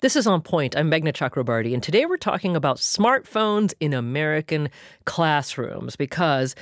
[0.00, 0.76] This is On Point.
[0.76, 4.68] I'm Meghna Chakrabarti, and today we're talking about smartphones in American
[5.06, 6.54] classrooms because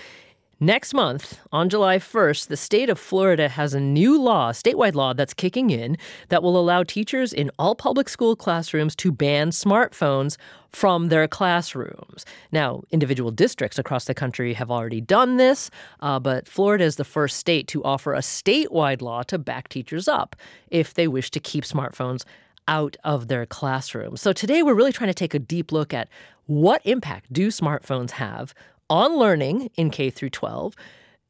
[0.59, 5.13] next month, on July 1st, the state of Florida has a new law, statewide law,
[5.13, 5.99] that's kicking in
[6.31, 10.39] that will allow teachers in all public school classrooms to ban smartphones
[10.71, 12.25] from their classrooms.
[12.53, 15.71] Now, individual districts across the country have already done this,
[16.01, 20.09] uh, but Florida is the first state to offer a statewide law to back teachers
[20.09, 20.37] up
[20.71, 22.25] if they wish to keep smartphones
[22.69, 24.17] out of their classroom.
[24.17, 26.09] So today we're really trying to take a deep look at
[26.47, 28.55] what impact do smartphones have
[28.89, 30.75] on learning in K through 12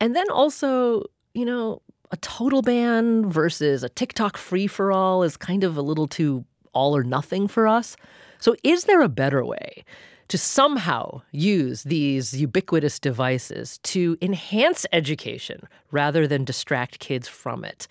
[0.01, 5.37] and then also, you know, a total ban versus a TikTok free for all is
[5.37, 7.96] kind of a little too all or nothing for us.
[8.38, 9.85] So is there a better way
[10.29, 17.88] to somehow use these ubiquitous devices to enhance education rather than distract kids from it?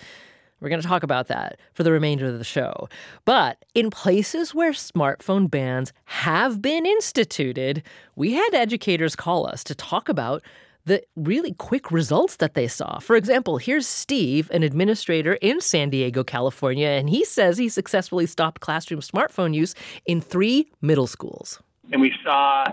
[0.65, 2.89] We're going to talk about that for the remainder of the show.
[3.23, 7.83] But in places where smartphone bans have been instituted,
[8.15, 10.41] we had educators call us to talk about
[10.85, 12.97] the really quick results that they saw.
[12.97, 18.25] For example, here's Steve, an administrator in San Diego, California, and he says he successfully
[18.25, 19.75] stopped classroom smartphone use
[20.07, 21.61] in three middle schools.
[21.91, 22.65] And we saw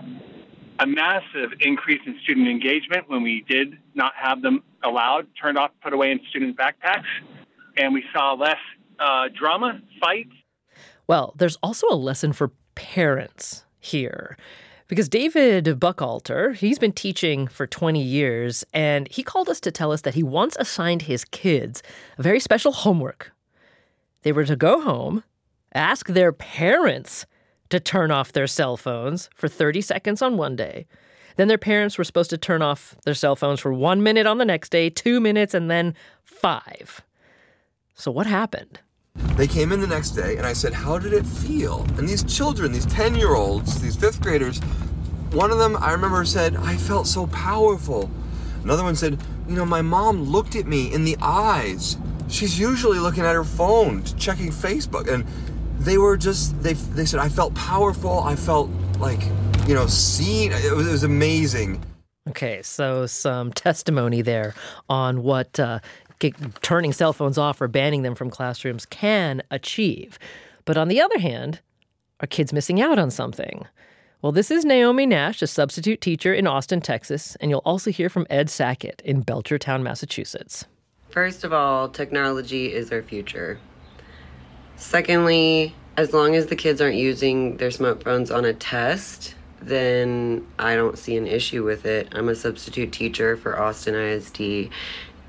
[0.79, 5.69] a massive increase in student engagement when we did not have them allowed, turned off,
[5.83, 7.05] put away in student backpacks
[7.77, 8.57] and we saw less
[8.99, 10.33] uh, drama, fights.
[11.07, 14.37] Well, there's also a lesson for parents here.
[14.87, 19.91] Because David Buckalter, he's been teaching for 20 years, and he called us to tell
[19.91, 21.81] us that he once assigned his kids
[22.17, 23.31] a very special homework.
[24.21, 25.23] They were to go home,
[25.73, 27.25] ask their parents
[27.69, 30.85] to turn off their cell phones for 30 seconds on one day.
[31.37, 34.37] Then their parents were supposed to turn off their cell phones for one minute on
[34.37, 37.01] the next day, two minutes, and then five.
[37.95, 38.79] So, what happened?
[39.35, 41.83] They came in the next day and I said, How did it feel?
[41.97, 44.59] And these children, these 10 year olds, these fifth graders,
[45.31, 48.09] one of them I remember said, I felt so powerful.
[48.63, 51.97] Another one said, You know, my mom looked at me in the eyes.
[52.29, 55.07] She's usually looking at her phone, checking Facebook.
[55.07, 55.25] And
[55.77, 58.21] they were just, they, they said, I felt powerful.
[58.21, 59.21] I felt like,
[59.67, 60.51] you know, seen.
[60.51, 61.83] It was, it was amazing.
[62.29, 64.55] Okay, so some testimony there
[64.87, 65.79] on what uh,
[66.61, 70.19] turning cell phones off or banning them from classrooms can achieve.
[70.65, 71.59] But on the other hand,
[72.19, 73.65] are kids missing out on something?
[74.21, 78.09] Well, this is Naomi Nash, a substitute teacher in Austin, Texas, and you'll also hear
[78.09, 80.63] from Ed Sackett in Belchertown, Massachusetts.
[81.09, 83.59] First of all, technology is our future.
[84.77, 90.75] Secondly, as long as the kids aren't using their smartphones on a test, then I
[90.75, 92.07] don't see an issue with it.
[92.13, 94.69] I'm a substitute teacher for Austin ISD,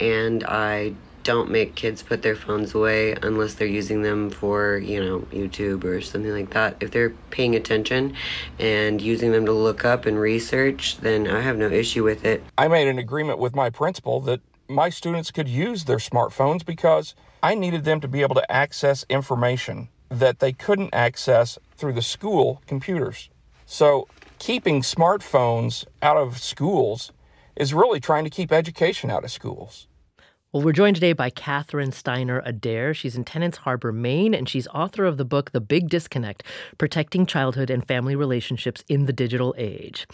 [0.01, 5.03] and I don't make kids put their phones away unless they're using them for, you
[5.03, 6.77] know, YouTube or something like that.
[6.81, 8.15] If they're paying attention
[8.59, 12.45] and using them to look up and research, then I have no issue with it.
[12.59, 17.15] I made an agreement with my principal that my students could use their smartphones because
[17.43, 22.03] I needed them to be able to access information that they couldn't access through the
[22.03, 23.31] school computers.
[23.67, 27.13] So, keeping smartphones out of schools
[27.57, 29.87] is really trying to keep education out of schools.
[30.55, 32.95] Well, we're joined today by Catherine Steiner Adair.
[32.95, 36.45] She's in Tenants Harbor, Maine, and she's author of the book The Big Disconnect
[36.79, 40.07] Protecting Childhood and Family Relationships in the Digital Age.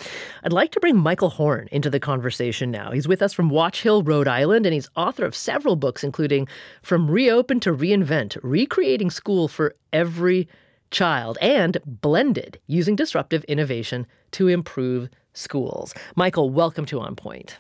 [0.43, 2.91] I'd like to bring Michael Horn into the conversation now.
[2.91, 6.49] He's with us from Watch Hill, Rhode Island, and he's author of several books, including
[6.81, 10.49] From Reopen to Reinvent Recreating School for Every
[10.91, 15.95] Child and Blended Using Disruptive Innovation to Improve Schools.
[16.17, 17.57] Michael, welcome to On Point.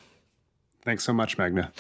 [0.83, 1.71] Thanks so much, Meghna.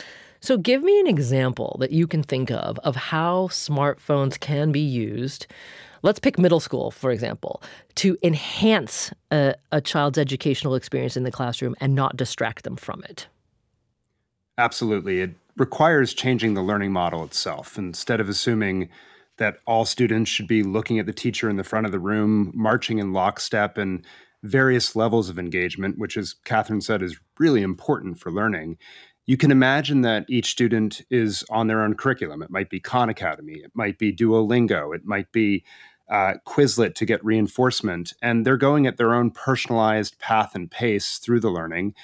[0.40, 4.80] So, give me an example that you can think of of how smartphones can be
[4.80, 5.46] used.
[6.02, 7.62] Let's pick middle school, for example,
[7.96, 13.02] to enhance a, a, child's educational experience in the classroom and not distract them from
[13.04, 13.26] it.
[14.56, 15.20] Absolutely.
[15.20, 17.76] It requires changing the learning model itself.
[17.76, 18.88] Instead of assuming
[19.36, 22.50] that all students should be looking at the teacher in the front of the room,
[22.54, 24.04] marching in lockstep, and
[24.42, 28.78] various levels of engagement, which, as Catherine said, is really important for learning
[29.30, 32.42] you can imagine that each student is on their own curriculum.
[32.42, 35.64] It might be Khan Academy, it might be Duolingo, it might be
[36.10, 41.18] uh, Quizlet to get reinforcement, and they're going at their own personalized path and pace
[41.18, 41.94] through the learning,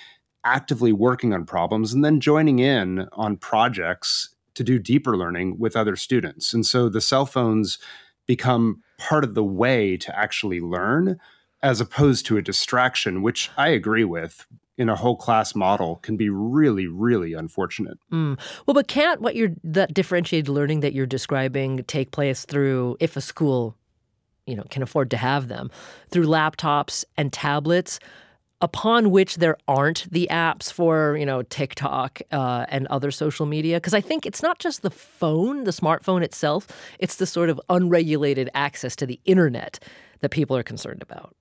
[0.45, 5.75] actively working on problems, and then joining in on projects to do deeper learning with
[5.75, 6.55] other students.
[6.55, 7.79] And so the cell phones
[8.27, 11.19] become part of the way to actually learn
[11.67, 14.47] as opposed to a distraction, which I agree with
[14.79, 17.99] in a whole class model can be really, really unfortunate.
[18.13, 18.39] Mm.
[18.65, 23.17] Well, but can't what you're that differentiated learning that you're describing take place through if
[23.17, 23.77] a school,
[24.47, 25.73] you know, can afford to have them
[26.11, 27.99] through laptops and tablets?
[28.63, 33.77] Upon which there aren't the apps for, you know, TikTok uh, and other social media.
[33.77, 36.67] Because I think it's not just the phone, the smartphone itself,
[36.99, 39.79] it's the sort of unregulated access to the internet
[40.21, 41.35] that people are concerned about.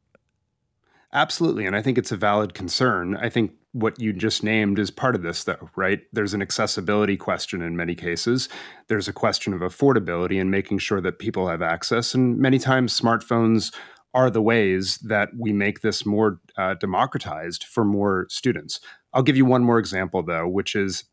[1.16, 1.66] Absolutely.
[1.66, 3.16] And I think it's a valid concern.
[3.16, 6.01] I think what you just named is part of this, though, right?
[6.11, 8.49] There's an accessibility question in many cases.
[8.89, 12.13] There's a question of affordability and making sure that people have access.
[12.13, 13.74] And many times, smartphones
[14.13, 18.82] are the ways that we make this more uh, democratized for more students.
[19.13, 21.05] I'll give you one more example, though, which is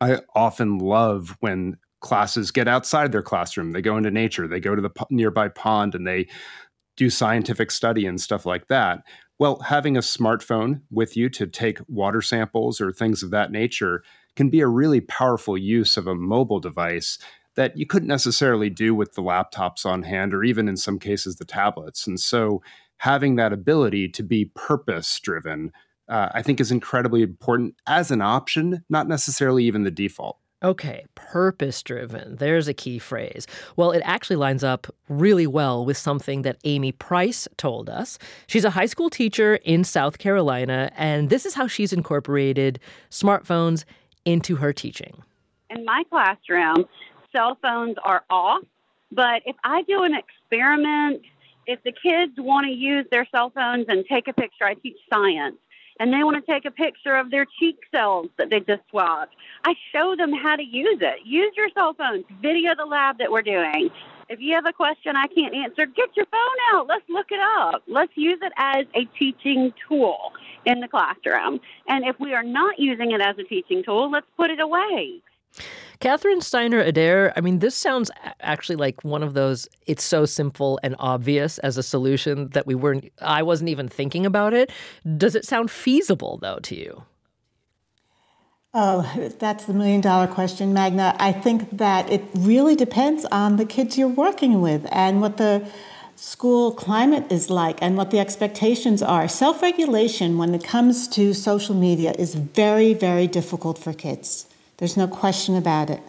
[0.00, 3.72] I often love when classes get outside their classroom.
[3.72, 6.28] They go into nature, they go to the nearby pond, and they
[6.96, 9.00] do scientific study and stuff like that.
[9.38, 14.04] Well, having a smartphone with you to take water samples or things of that nature
[14.36, 17.18] can be a really powerful use of a mobile device
[17.54, 21.36] that you couldn't necessarily do with the laptops on hand or even in some cases
[21.36, 22.06] the tablets.
[22.06, 22.62] And so
[22.98, 25.72] having that ability to be purpose driven,
[26.08, 30.38] uh, I think is incredibly important as an option, not necessarily even the default.
[30.62, 32.36] Okay, purpose driven.
[32.36, 33.46] There's a key phrase.
[33.76, 38.18] Well, it actually lines up really well with something that Amy Price told us.
[38.46, 42.78] She's a high school teacher in South Carolina, and this is how she's incorporated
[43.10, 43.84] smartphones
[44.24, 45.22] into her teaching.
[45.70, 46.84] In my classroom,
[47.32, 48.62] cell phones are off,
[49.10, 51.22] but if I do an experiment
[51.66, 54.96] if the kids want to use their cell phones and take a picture, I teach
[55.12, 55.56] science,
[56.00, 59.34] and they want to take a picture of their cheek cells that they just swabbed.
[59.64, 61.20] I show them how to use it.
[61.24, 63.90] Use your cell phones, video the lab that we're doing.
[64.28, 66.40] If you have a question I can't answer, get your phone
[66.72, 66.86] out.
[66.86, 67.82] Let's look it up.
[67.86, 70.32] Let's use it as a teaching tool
[70.64, 71.60] in the classroom.
[71.86, 75.20] And if we are not using it as a teaching tool, let's put it away.
[76.00, 80.80] Catherine Steiner Adair, I mean, this sounds actually like one of those it's so simple
[80.82, 84.72] and obvious as a solution that we weren't, I wasn't even thinking about it.
[85.16, 87.04] Does it sound feasible, though, to you?
[88.74, 89.02] Oh,
[89.38, 91.14] that's the million dollar question, Meghna.
[91.20, 95.68] I think that it really depends on the kids you're working with and what the
[96.16, 99.28] school climate is like and what the expectations are.
[99.28, 104.46] Self regulation, when it comes to social media, is very, very difficult for kids.
[104.82, 106.02] There's no question about it.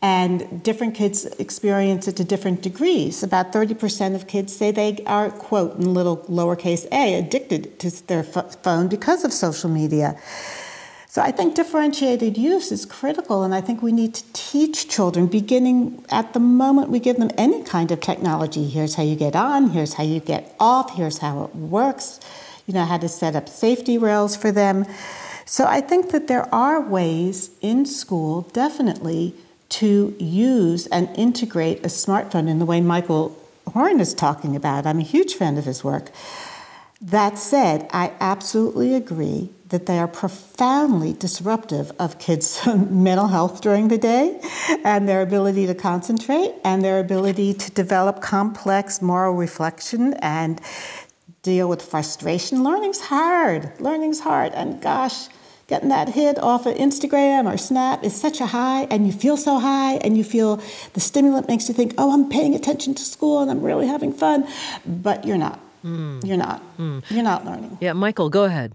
[0.00, 3.24] And different kids experience it to different degrees.
[3.24, 8.22] About 30% of kids say they are, quote, in little lowercase a, addicted to their
[8.22, 10.16] phone because of social media.
[11.08, 15.26] So I think differentiated use is critical, and I think we need to teach children
[15.26, 18.68] beginning at the moment we give them any kind of technology.
[18.68, 22.20] Here's how you get on, here's how you get off, here's how it works,
[22.68, 24.86] you know, how to set up safety rails for them.
[25.50, 29.34] So I think that there are ways in school, definitely,
[29.70, 33.36] to use and integrate a smartphone in the way Michael
[33.66, 34.86] Horn is talking about.
[34.86, 36.12] I'm a huge fan of his work.
[37.02, 43.88] That said, I absolutely agree that they are profoundly disruptive of kids' mental health during
[43.88, 44.40] the day
[44.84, 50.60] and their ability to concentrate and their ability to develop complex moral reflection and
[51.42, 52.62] deal with frustration.
[52.62, 53.72] Learning's hard.
[53.80, 54.52] Learning's hard.
[54.52, 55.26] And gosh,
[55.70, 59.36] getting that hit off of Instagram or Snap is such a high, and you feel
[59.36, 60.60] so high, and you feel
[60.92, 64.12] the stimulant makes you think, oh, I'm paying attention to school and I'm really having
[64.12, 64.46] fun.
[64.84, 65.60] But you're not.
[65.84, 66.26] Mm.
[66.26, 66.60] You're not.
[66.76, 67.08] Mm.
[67.08, 67.78] You're not learning.
[67.80, 68.74] Yeah, Michael, go ahead.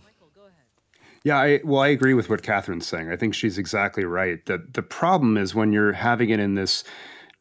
[1.24, 3.12] Yeah, I, well, I agree with what Catherine's saying.
[3.12, 4.46] I think she's exactly right.
[4.46, 6.84] That the problem is when you're having it in this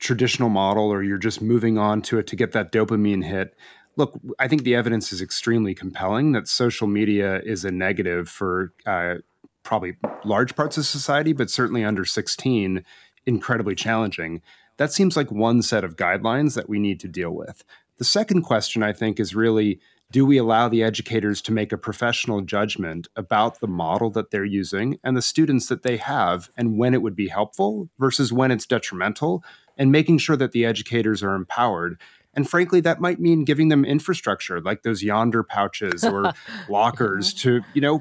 [0.00, 3.54] traditional model or you're just moving on to it to get that dopamine hit.
[3.96, 8.72] Look, I think the evidence is extremely compelling that social media is a negative for
[8.86, 9.16] uh,
[9.64, 12.84] probably large parts of society, but certainly under 16,
[13.26, 14.40] incredibly challenging.
[14.76, 17.64] That seems like one set of guidelines that we need to deal with.
[17.98, 21.78] The second question, I think, is really do we allow the educators to make a
[21.78, 26.78] professional judgment about the model that they're using and the students that they have and
[26.78, 29.42] when it would be helpful versus when it's detrimental
[29.76, 31.98] and making sure that the educators are empowered
[32.34, 36.32] and frankly that might mean giving them infrastructure like those Yondr pouches or
[36.68, 38.00] lockers to you know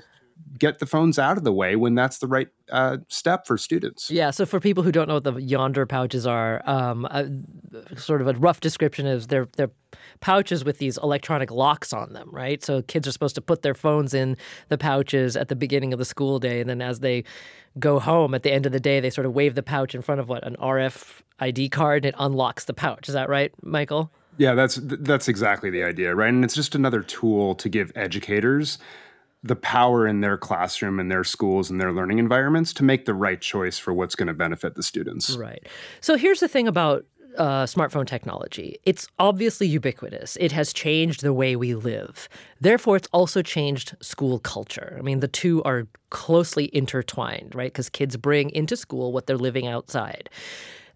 [0.57, 4.09] get the phones out of the way when that's the right uh, step for students.
[4.09, 4.31] Yeah.
[4.31, 7.29] So for people who don't know what the Yondr pouches are, um, a,
[7.97, 9.71] sort of a rough description is they're they're
[10.19, 12.63] pouches with these electronic locks on them, right?
[12.63, 14.37] So kids are supposed to put their phones in
[14.69, 17.23] the pouches at the beginning of the school day, and then as they
[17.79, 20.01] go home at the end of the day, they sort of wave the pouch in
[20.01, 23.07] front of what an RF ID card, and it unlocks the pouch.
[23.07, 24.11] Is that right, Michael?
[24.37, 26.29] Yeah, that's that's exactly the idea, right?
[26.29, 28.79] And it's just another tool to give educators
[29.43, 33.13] the power in their classroom and their schools and their learning environments to make the
[33.13, 35.35] right choice for what's going to benefit the students.
[35.35, 35.67] Right.
[35.99, 37.05] So here's the thing about
[37.37, 38.77] uh, smartphone technology.
[38.85, 40.37] It's obviously ubiquitous.
[40.39, 42.29] It has changed the way we live.
[42.61, 44.95] Therefore, it's also changed school culture.
[44.97, 47.71] I mean, the two are closely intertwined, right?
[47.71, 50.29] Because kids bring into school what they're living outside.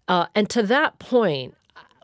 [0.06, 1.54] Uh, and to that point,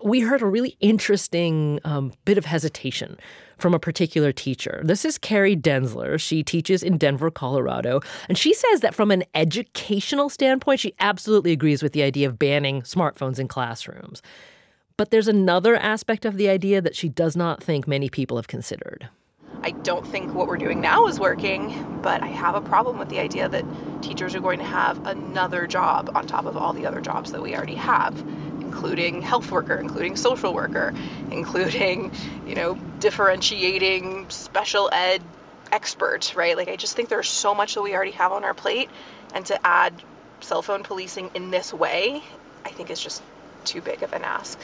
[0.04, 3.16] we heard a really interesting um, bit of hesitation
[3.58, 4.80] from a particular teacher.
[4.84, 6.20] This is Carrie Densler.
[6.20, 8.00] She teaches in Denver, Colorado.
[8.28, 12.38] And she says that from an educational standpoint, she absolutely agrees with the idea of
[12.38, 14.22] banning smartphones in classrooms.
[14.96, 18.48] But there's another aspect of the idea that she does not think many people have
[18.48, 19.08] considered.
[19.62, 23.08] I don't think what we're doing now is working, but I have a problem with
[23.08, 23.64] the idea that
[24.02, 27.40] teachers are going to have another job on top of all the other jobs that
[27.40, 28.22] we already have
[28.74, 30.92] including health worker, including social worker,
[31.30, 32.10] including,
[32.44, 35.22] you know, differentiating special ed
[35.70, 36.56] expert, right?
[36.56, 38.90] Like, I just think there's so much that we already have on our plate,
[39.32, 39.94] and to add
[40.40, 42.20] cell phone policing in this way,
[42.64, 43.22] I think is just
[43.64, 44.58] too big of an ask.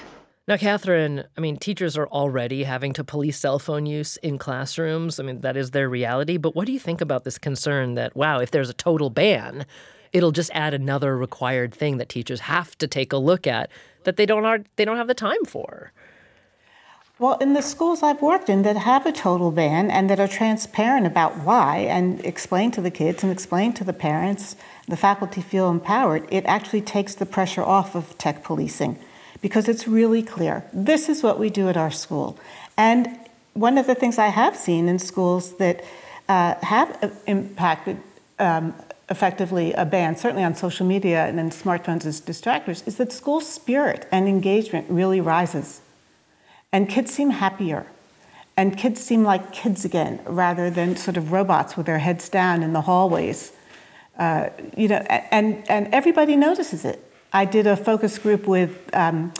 [0.48, 5.20] Now, Catherine, I mean, teachers are already having to police cell phone use in classrooms.
[5.20, 6.36] I mean, that is their reality.
[6.36, 9.66] But what do you think about this concern that, wow, if there's a total ban,
[10.12, 13.70] it'll just add another required thing that teachers have to take a look at
[14.04, 15.92] that they don't are, they don't have the time for.
[17.18, 20.26] Well, in the schools I've worked in that have a total ban and that are
[20.26, 24.56] transparent about why and explain to the kids and explain to the parents,
[24.88, 28.98] the faculty feel empowered, it actually takes the pressure off of tech policing
[29.42, 30.64] because it's really clear.
[30.72, 32.38] This is what we do at our school.
[32.78, 33.06] And
[33.52, 35.84] one of the things I have seen in schools that
[36.26, 37.98] uh, have impacted
[38.38, 38.74] um,
[39.10, 43.40] effectively a ban, certainly on social media and then smartphones as distractors, is that school
[43.40, 45.80] spirit and engagement really rises.
[46.72, 47.86] And kids seem happier.
[48.56, 52.62] And kids seem like kids again, rather than sort of robots with their heads down
[52.62, 53.52] in the hallways.
[54.18, 54.96] Uh, you know,
[55.30, 57.02] and, and everybody notices it.
[57.32, 59.32] I did a focus group with um,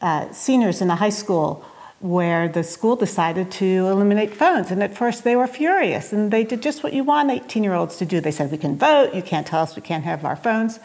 [0.00, 1.64] uh, seniors in a high school
[2.00, 4.70] where the school decided to eliminate phones.
[4.70, 7.74] And at first they were furious and they did just what you want 18 year
[7.74, 8.20] olds to do.
[8.20, 10.80] They said, We can vote, you can't tell us we can't have our phones.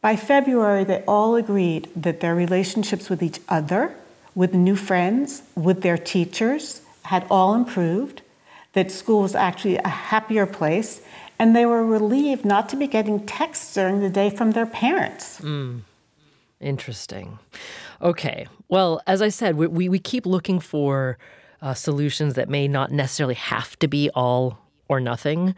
[0.00, 3.96] By February, they all agreed that their relationships with each other,
[4.34, 8.22] with new friends, with their teachers had all improved,
[8.74, 11.00] that school was actually a happier place,
[11.38, 15.40] and they were relieved not to be getting texts during the day from their parents.
[15.40, 15.80] Mm.
[16.60, 17.38] Interesting.
[18.00, 18.46] Okay.
[18.68, 21.18] Well, as I said, we, we, we keep looking for
[21.60, 25.54] uh, solutions that may not necessarily have to be all or nothing.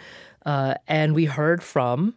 [0.47, 2.15] Uh, and we heard from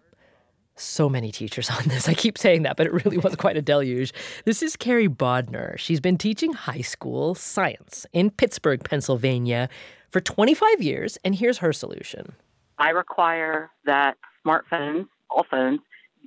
[0.76, 2.08] so many teachers on this.
[2.08, 4.14] I keep saying that, but it really was quite a deluge.
[4.46, 5.78] This is Carrie Bodner.
[5.78, 9.70] She's been teaching high school science in Pittsburgh, Pennsylvania
[10.12, 12.34] for 25 years, and here's her solution.
[12.78, 15.80] I require that smartphones, all phones,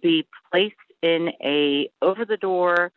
[0.03, 2.93] be placed in a over-the-door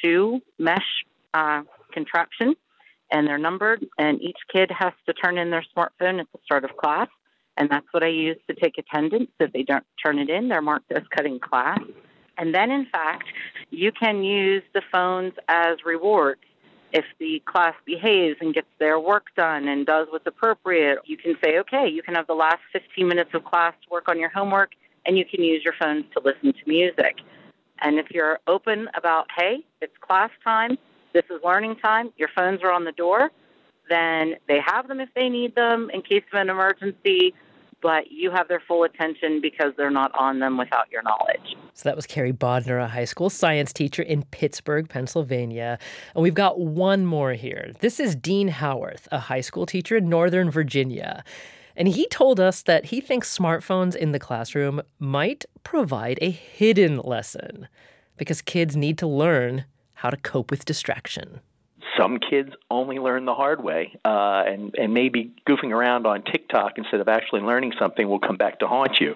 [0.00, 1.04] shoe mesh
[1.34, 1.62] uh,
[1.92, 2.54] contraption,
[3.10, 3.84] and they're numbered.
[3.98, 7.08] And each kid has to turn in their smartphone at the start of class,
[7.56, 9.30] and that's what I use to take attendance.
[9.40, 11.80] If they don't turn it in, they're marked as cutting class.
[12.38, 13.24] And then, in fact,
[13.70, 16.42] you can use the phones as rewards.
[16.92, 21.34] If the class behaves and gets their work done and does what's appropriate, you can
[21.42, 24.30] say, okay, you can have the last 15 minutes of class to work on your
[24.30, 24.72] homework,
[25.04, 27.16] and you can use your phones to listen to music.
[27.80, 30.78] And if you're open about, hey, it's class time,
[31.12, 33.30] this is learning time, your phones are on the door,
[33.88, 37.34] then they have them if they need them in case of an emergency,
[37.82, 41.56] but you have their full attention because they're not on them without your knowledge.
[41.74, 45.78] So that was Carrie Bodner, a high school science teacher in Pittsburgh, Pennsylvania.
[46.14, 47.72] And we've got one more here.
[47.80, 51.22] This is Dean Howarth, a high school teacher in Northern Virginia.
[51.76, 56.98] And he told us that he thinks smartphones in the classroom might provide a hidden
[56.98, 57.68] lesson
[58.16, 61.40] because kids need to learn how to cope with distraction
[61.98, 66.78] some kids only learn the hard way, uh, and and maybe goofing around on TikTok
[66.78, 69.14] instead of actually learning something will come back to haunt you.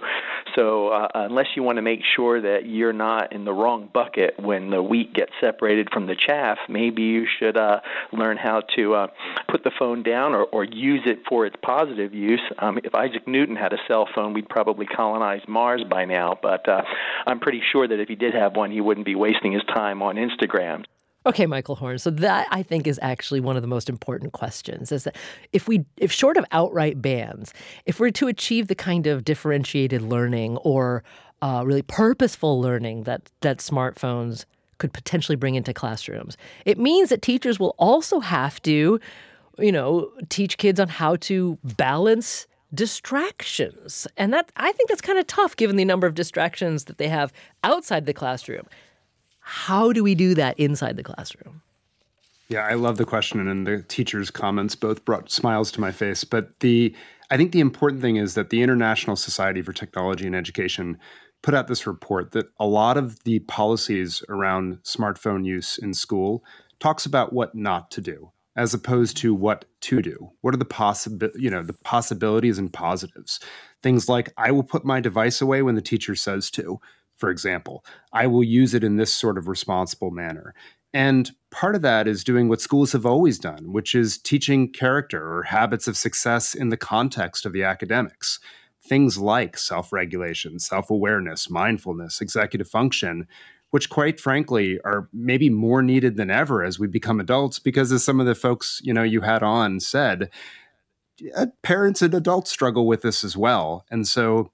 [0.56, 4.38] So uh, unless you want to make sure that you're not in the wrong bucket
[4.38, 7.80] when the wheat gets separated from the chaff, maybe you should uh,
[8.12, 9.06] learn how to uh,
[9.48, 12.42] put the phone down or, or use it for its positive use.
[12.58, 16.38] Um, if Isaac Newton had a cell phone, we'd probably colonize Mars by now.
[16.40, 16.82] But uh,
[17.26, 20.02] I'm pretty sure that if he did have one, he wouldn't be wasting his time
[20.02, 20.84] on Instagram.
[21.26, 21.98] Okay, Michael Horn.
[21.98, 25.16] So that I think is actually one of the most important questions is that
[25.52, 27.52] if we if short of outright bans,
[27.84, 31.04] if we're to achieve the kind of differentiated learning or
[31.42, 34.46] uh, really purposeful learning that that smartphones
[34.78, 38.98] could potentially bring into classrooms, it means that teachers will also have to,
[39.58, 44.06] you know, teach kids on how to balance distractions.
[44.16, 47.08] And that I think that's kind of tough given the number of distractions that they
[47.08, 47.30] have
[47.62, 48.66] outside the classroom.
[49.50, 51.62] How do we do that inside the classroom?
[52.48, 56.22] Yeah, I love the question, and the teachers' comments both brought smiles to my face.
[56.22, 56.94] But the
[57.32, 60.98] I think the important thing is that the International Society for Technology and Education
[61.42, 66.44] put out this report that a lot of the policies around smartphone use in school
[66.78, 70.30] talks about what not to do as opposed to what to do.
[70.42, 73.40] What are the possible, you know, the possibilities and positives?
[73.82, 76.80] Things like I will put my device away when the teacher says to
[77.20, 77.84] for example.
[78.12, 80.54] I will use it in this sort of responsible manner.
[80.92, 85.32] And part of that is doing what schools have always done, which is teaching character
[85.32, 88.40] or habits of success in the context of the academics.
[88.82, 93.28] Things like self regulation, self awareness, mindfulness, executive function,
[93.70, 98.04] which quite frankly are maybe more needed than ever as we become adults because as
[98.04, 100.30] some of the folks you know you had on said
[101.36, 104.50] uh, parents and adults struggle with this as well and so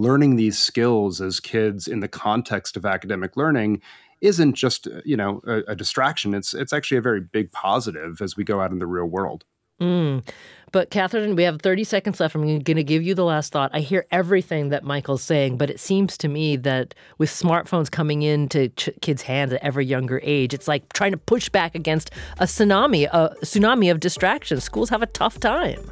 [0.00, 3.80] learning these skills as kids in the context of academic learning
[4.20, 6.34] isn't just uh, you know a, a, distraction.
[6.34, 9.44] It's it's actually a very big positive as we go out in the real world.
[9.80, 10.24] Mm.
[10.70, 12.36] but catherine we have 30 seconds left.
[12.36, 13.72] I'm going to give you the last thought.
[13.74, 18.22] I hear everything that michael's saying but it seems to me that with smartphones coming
[18.22, 22.12] into ch- kids hands at every younger age it's like trying to push back against
[22.38, 24.62] a tsunami a tsunami of distractions.
[24.62, 25.90] Schools have a tough time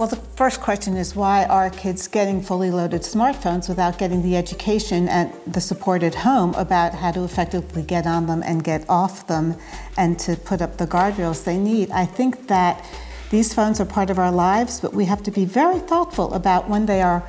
[0.00, 4.34] Well, the first question is why are kids getting fully loaded smartphones without getting the
[4.34, 8.88] education and the support at home about how to effectively get on them and get
[8.88, 9.56] off them
[9.98, 11.90] and to put up the guardrails they need?
[11.90, 12.82] I think that
[13.28, 16.66] these phones are part of our lives, but we have to be very thoughtful about
[16.66, 17.22] when they are,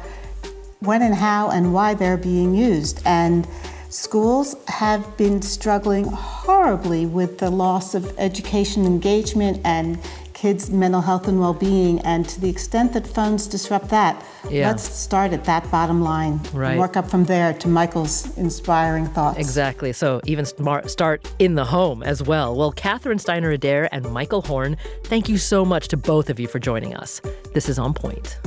[0.80, 3.02] when and how and why they're being used.
[3.04, 3.46] And
[3.90, 10.00] schools have been struggling horribly with the loss of education engagement and
[10.42, 14.14] kids' mental health and well-being and to the extent that phones disrupt that
[14.50, 14.68] Yeah.
[14.70, 16.72] let's start at that bottom line Right.
[16.72, 19.94] and work up from there to michael's inspiring thoughts Exactly.
[19.94, 22.56] So even smart, start in the home as well.
[22.56, 26.48] Well, Catherine Steiner Adair and Michael Horn, thank you so much to both of you
[26.48, 27.22] for joining us.
[27.54, 28.38] This is On Point.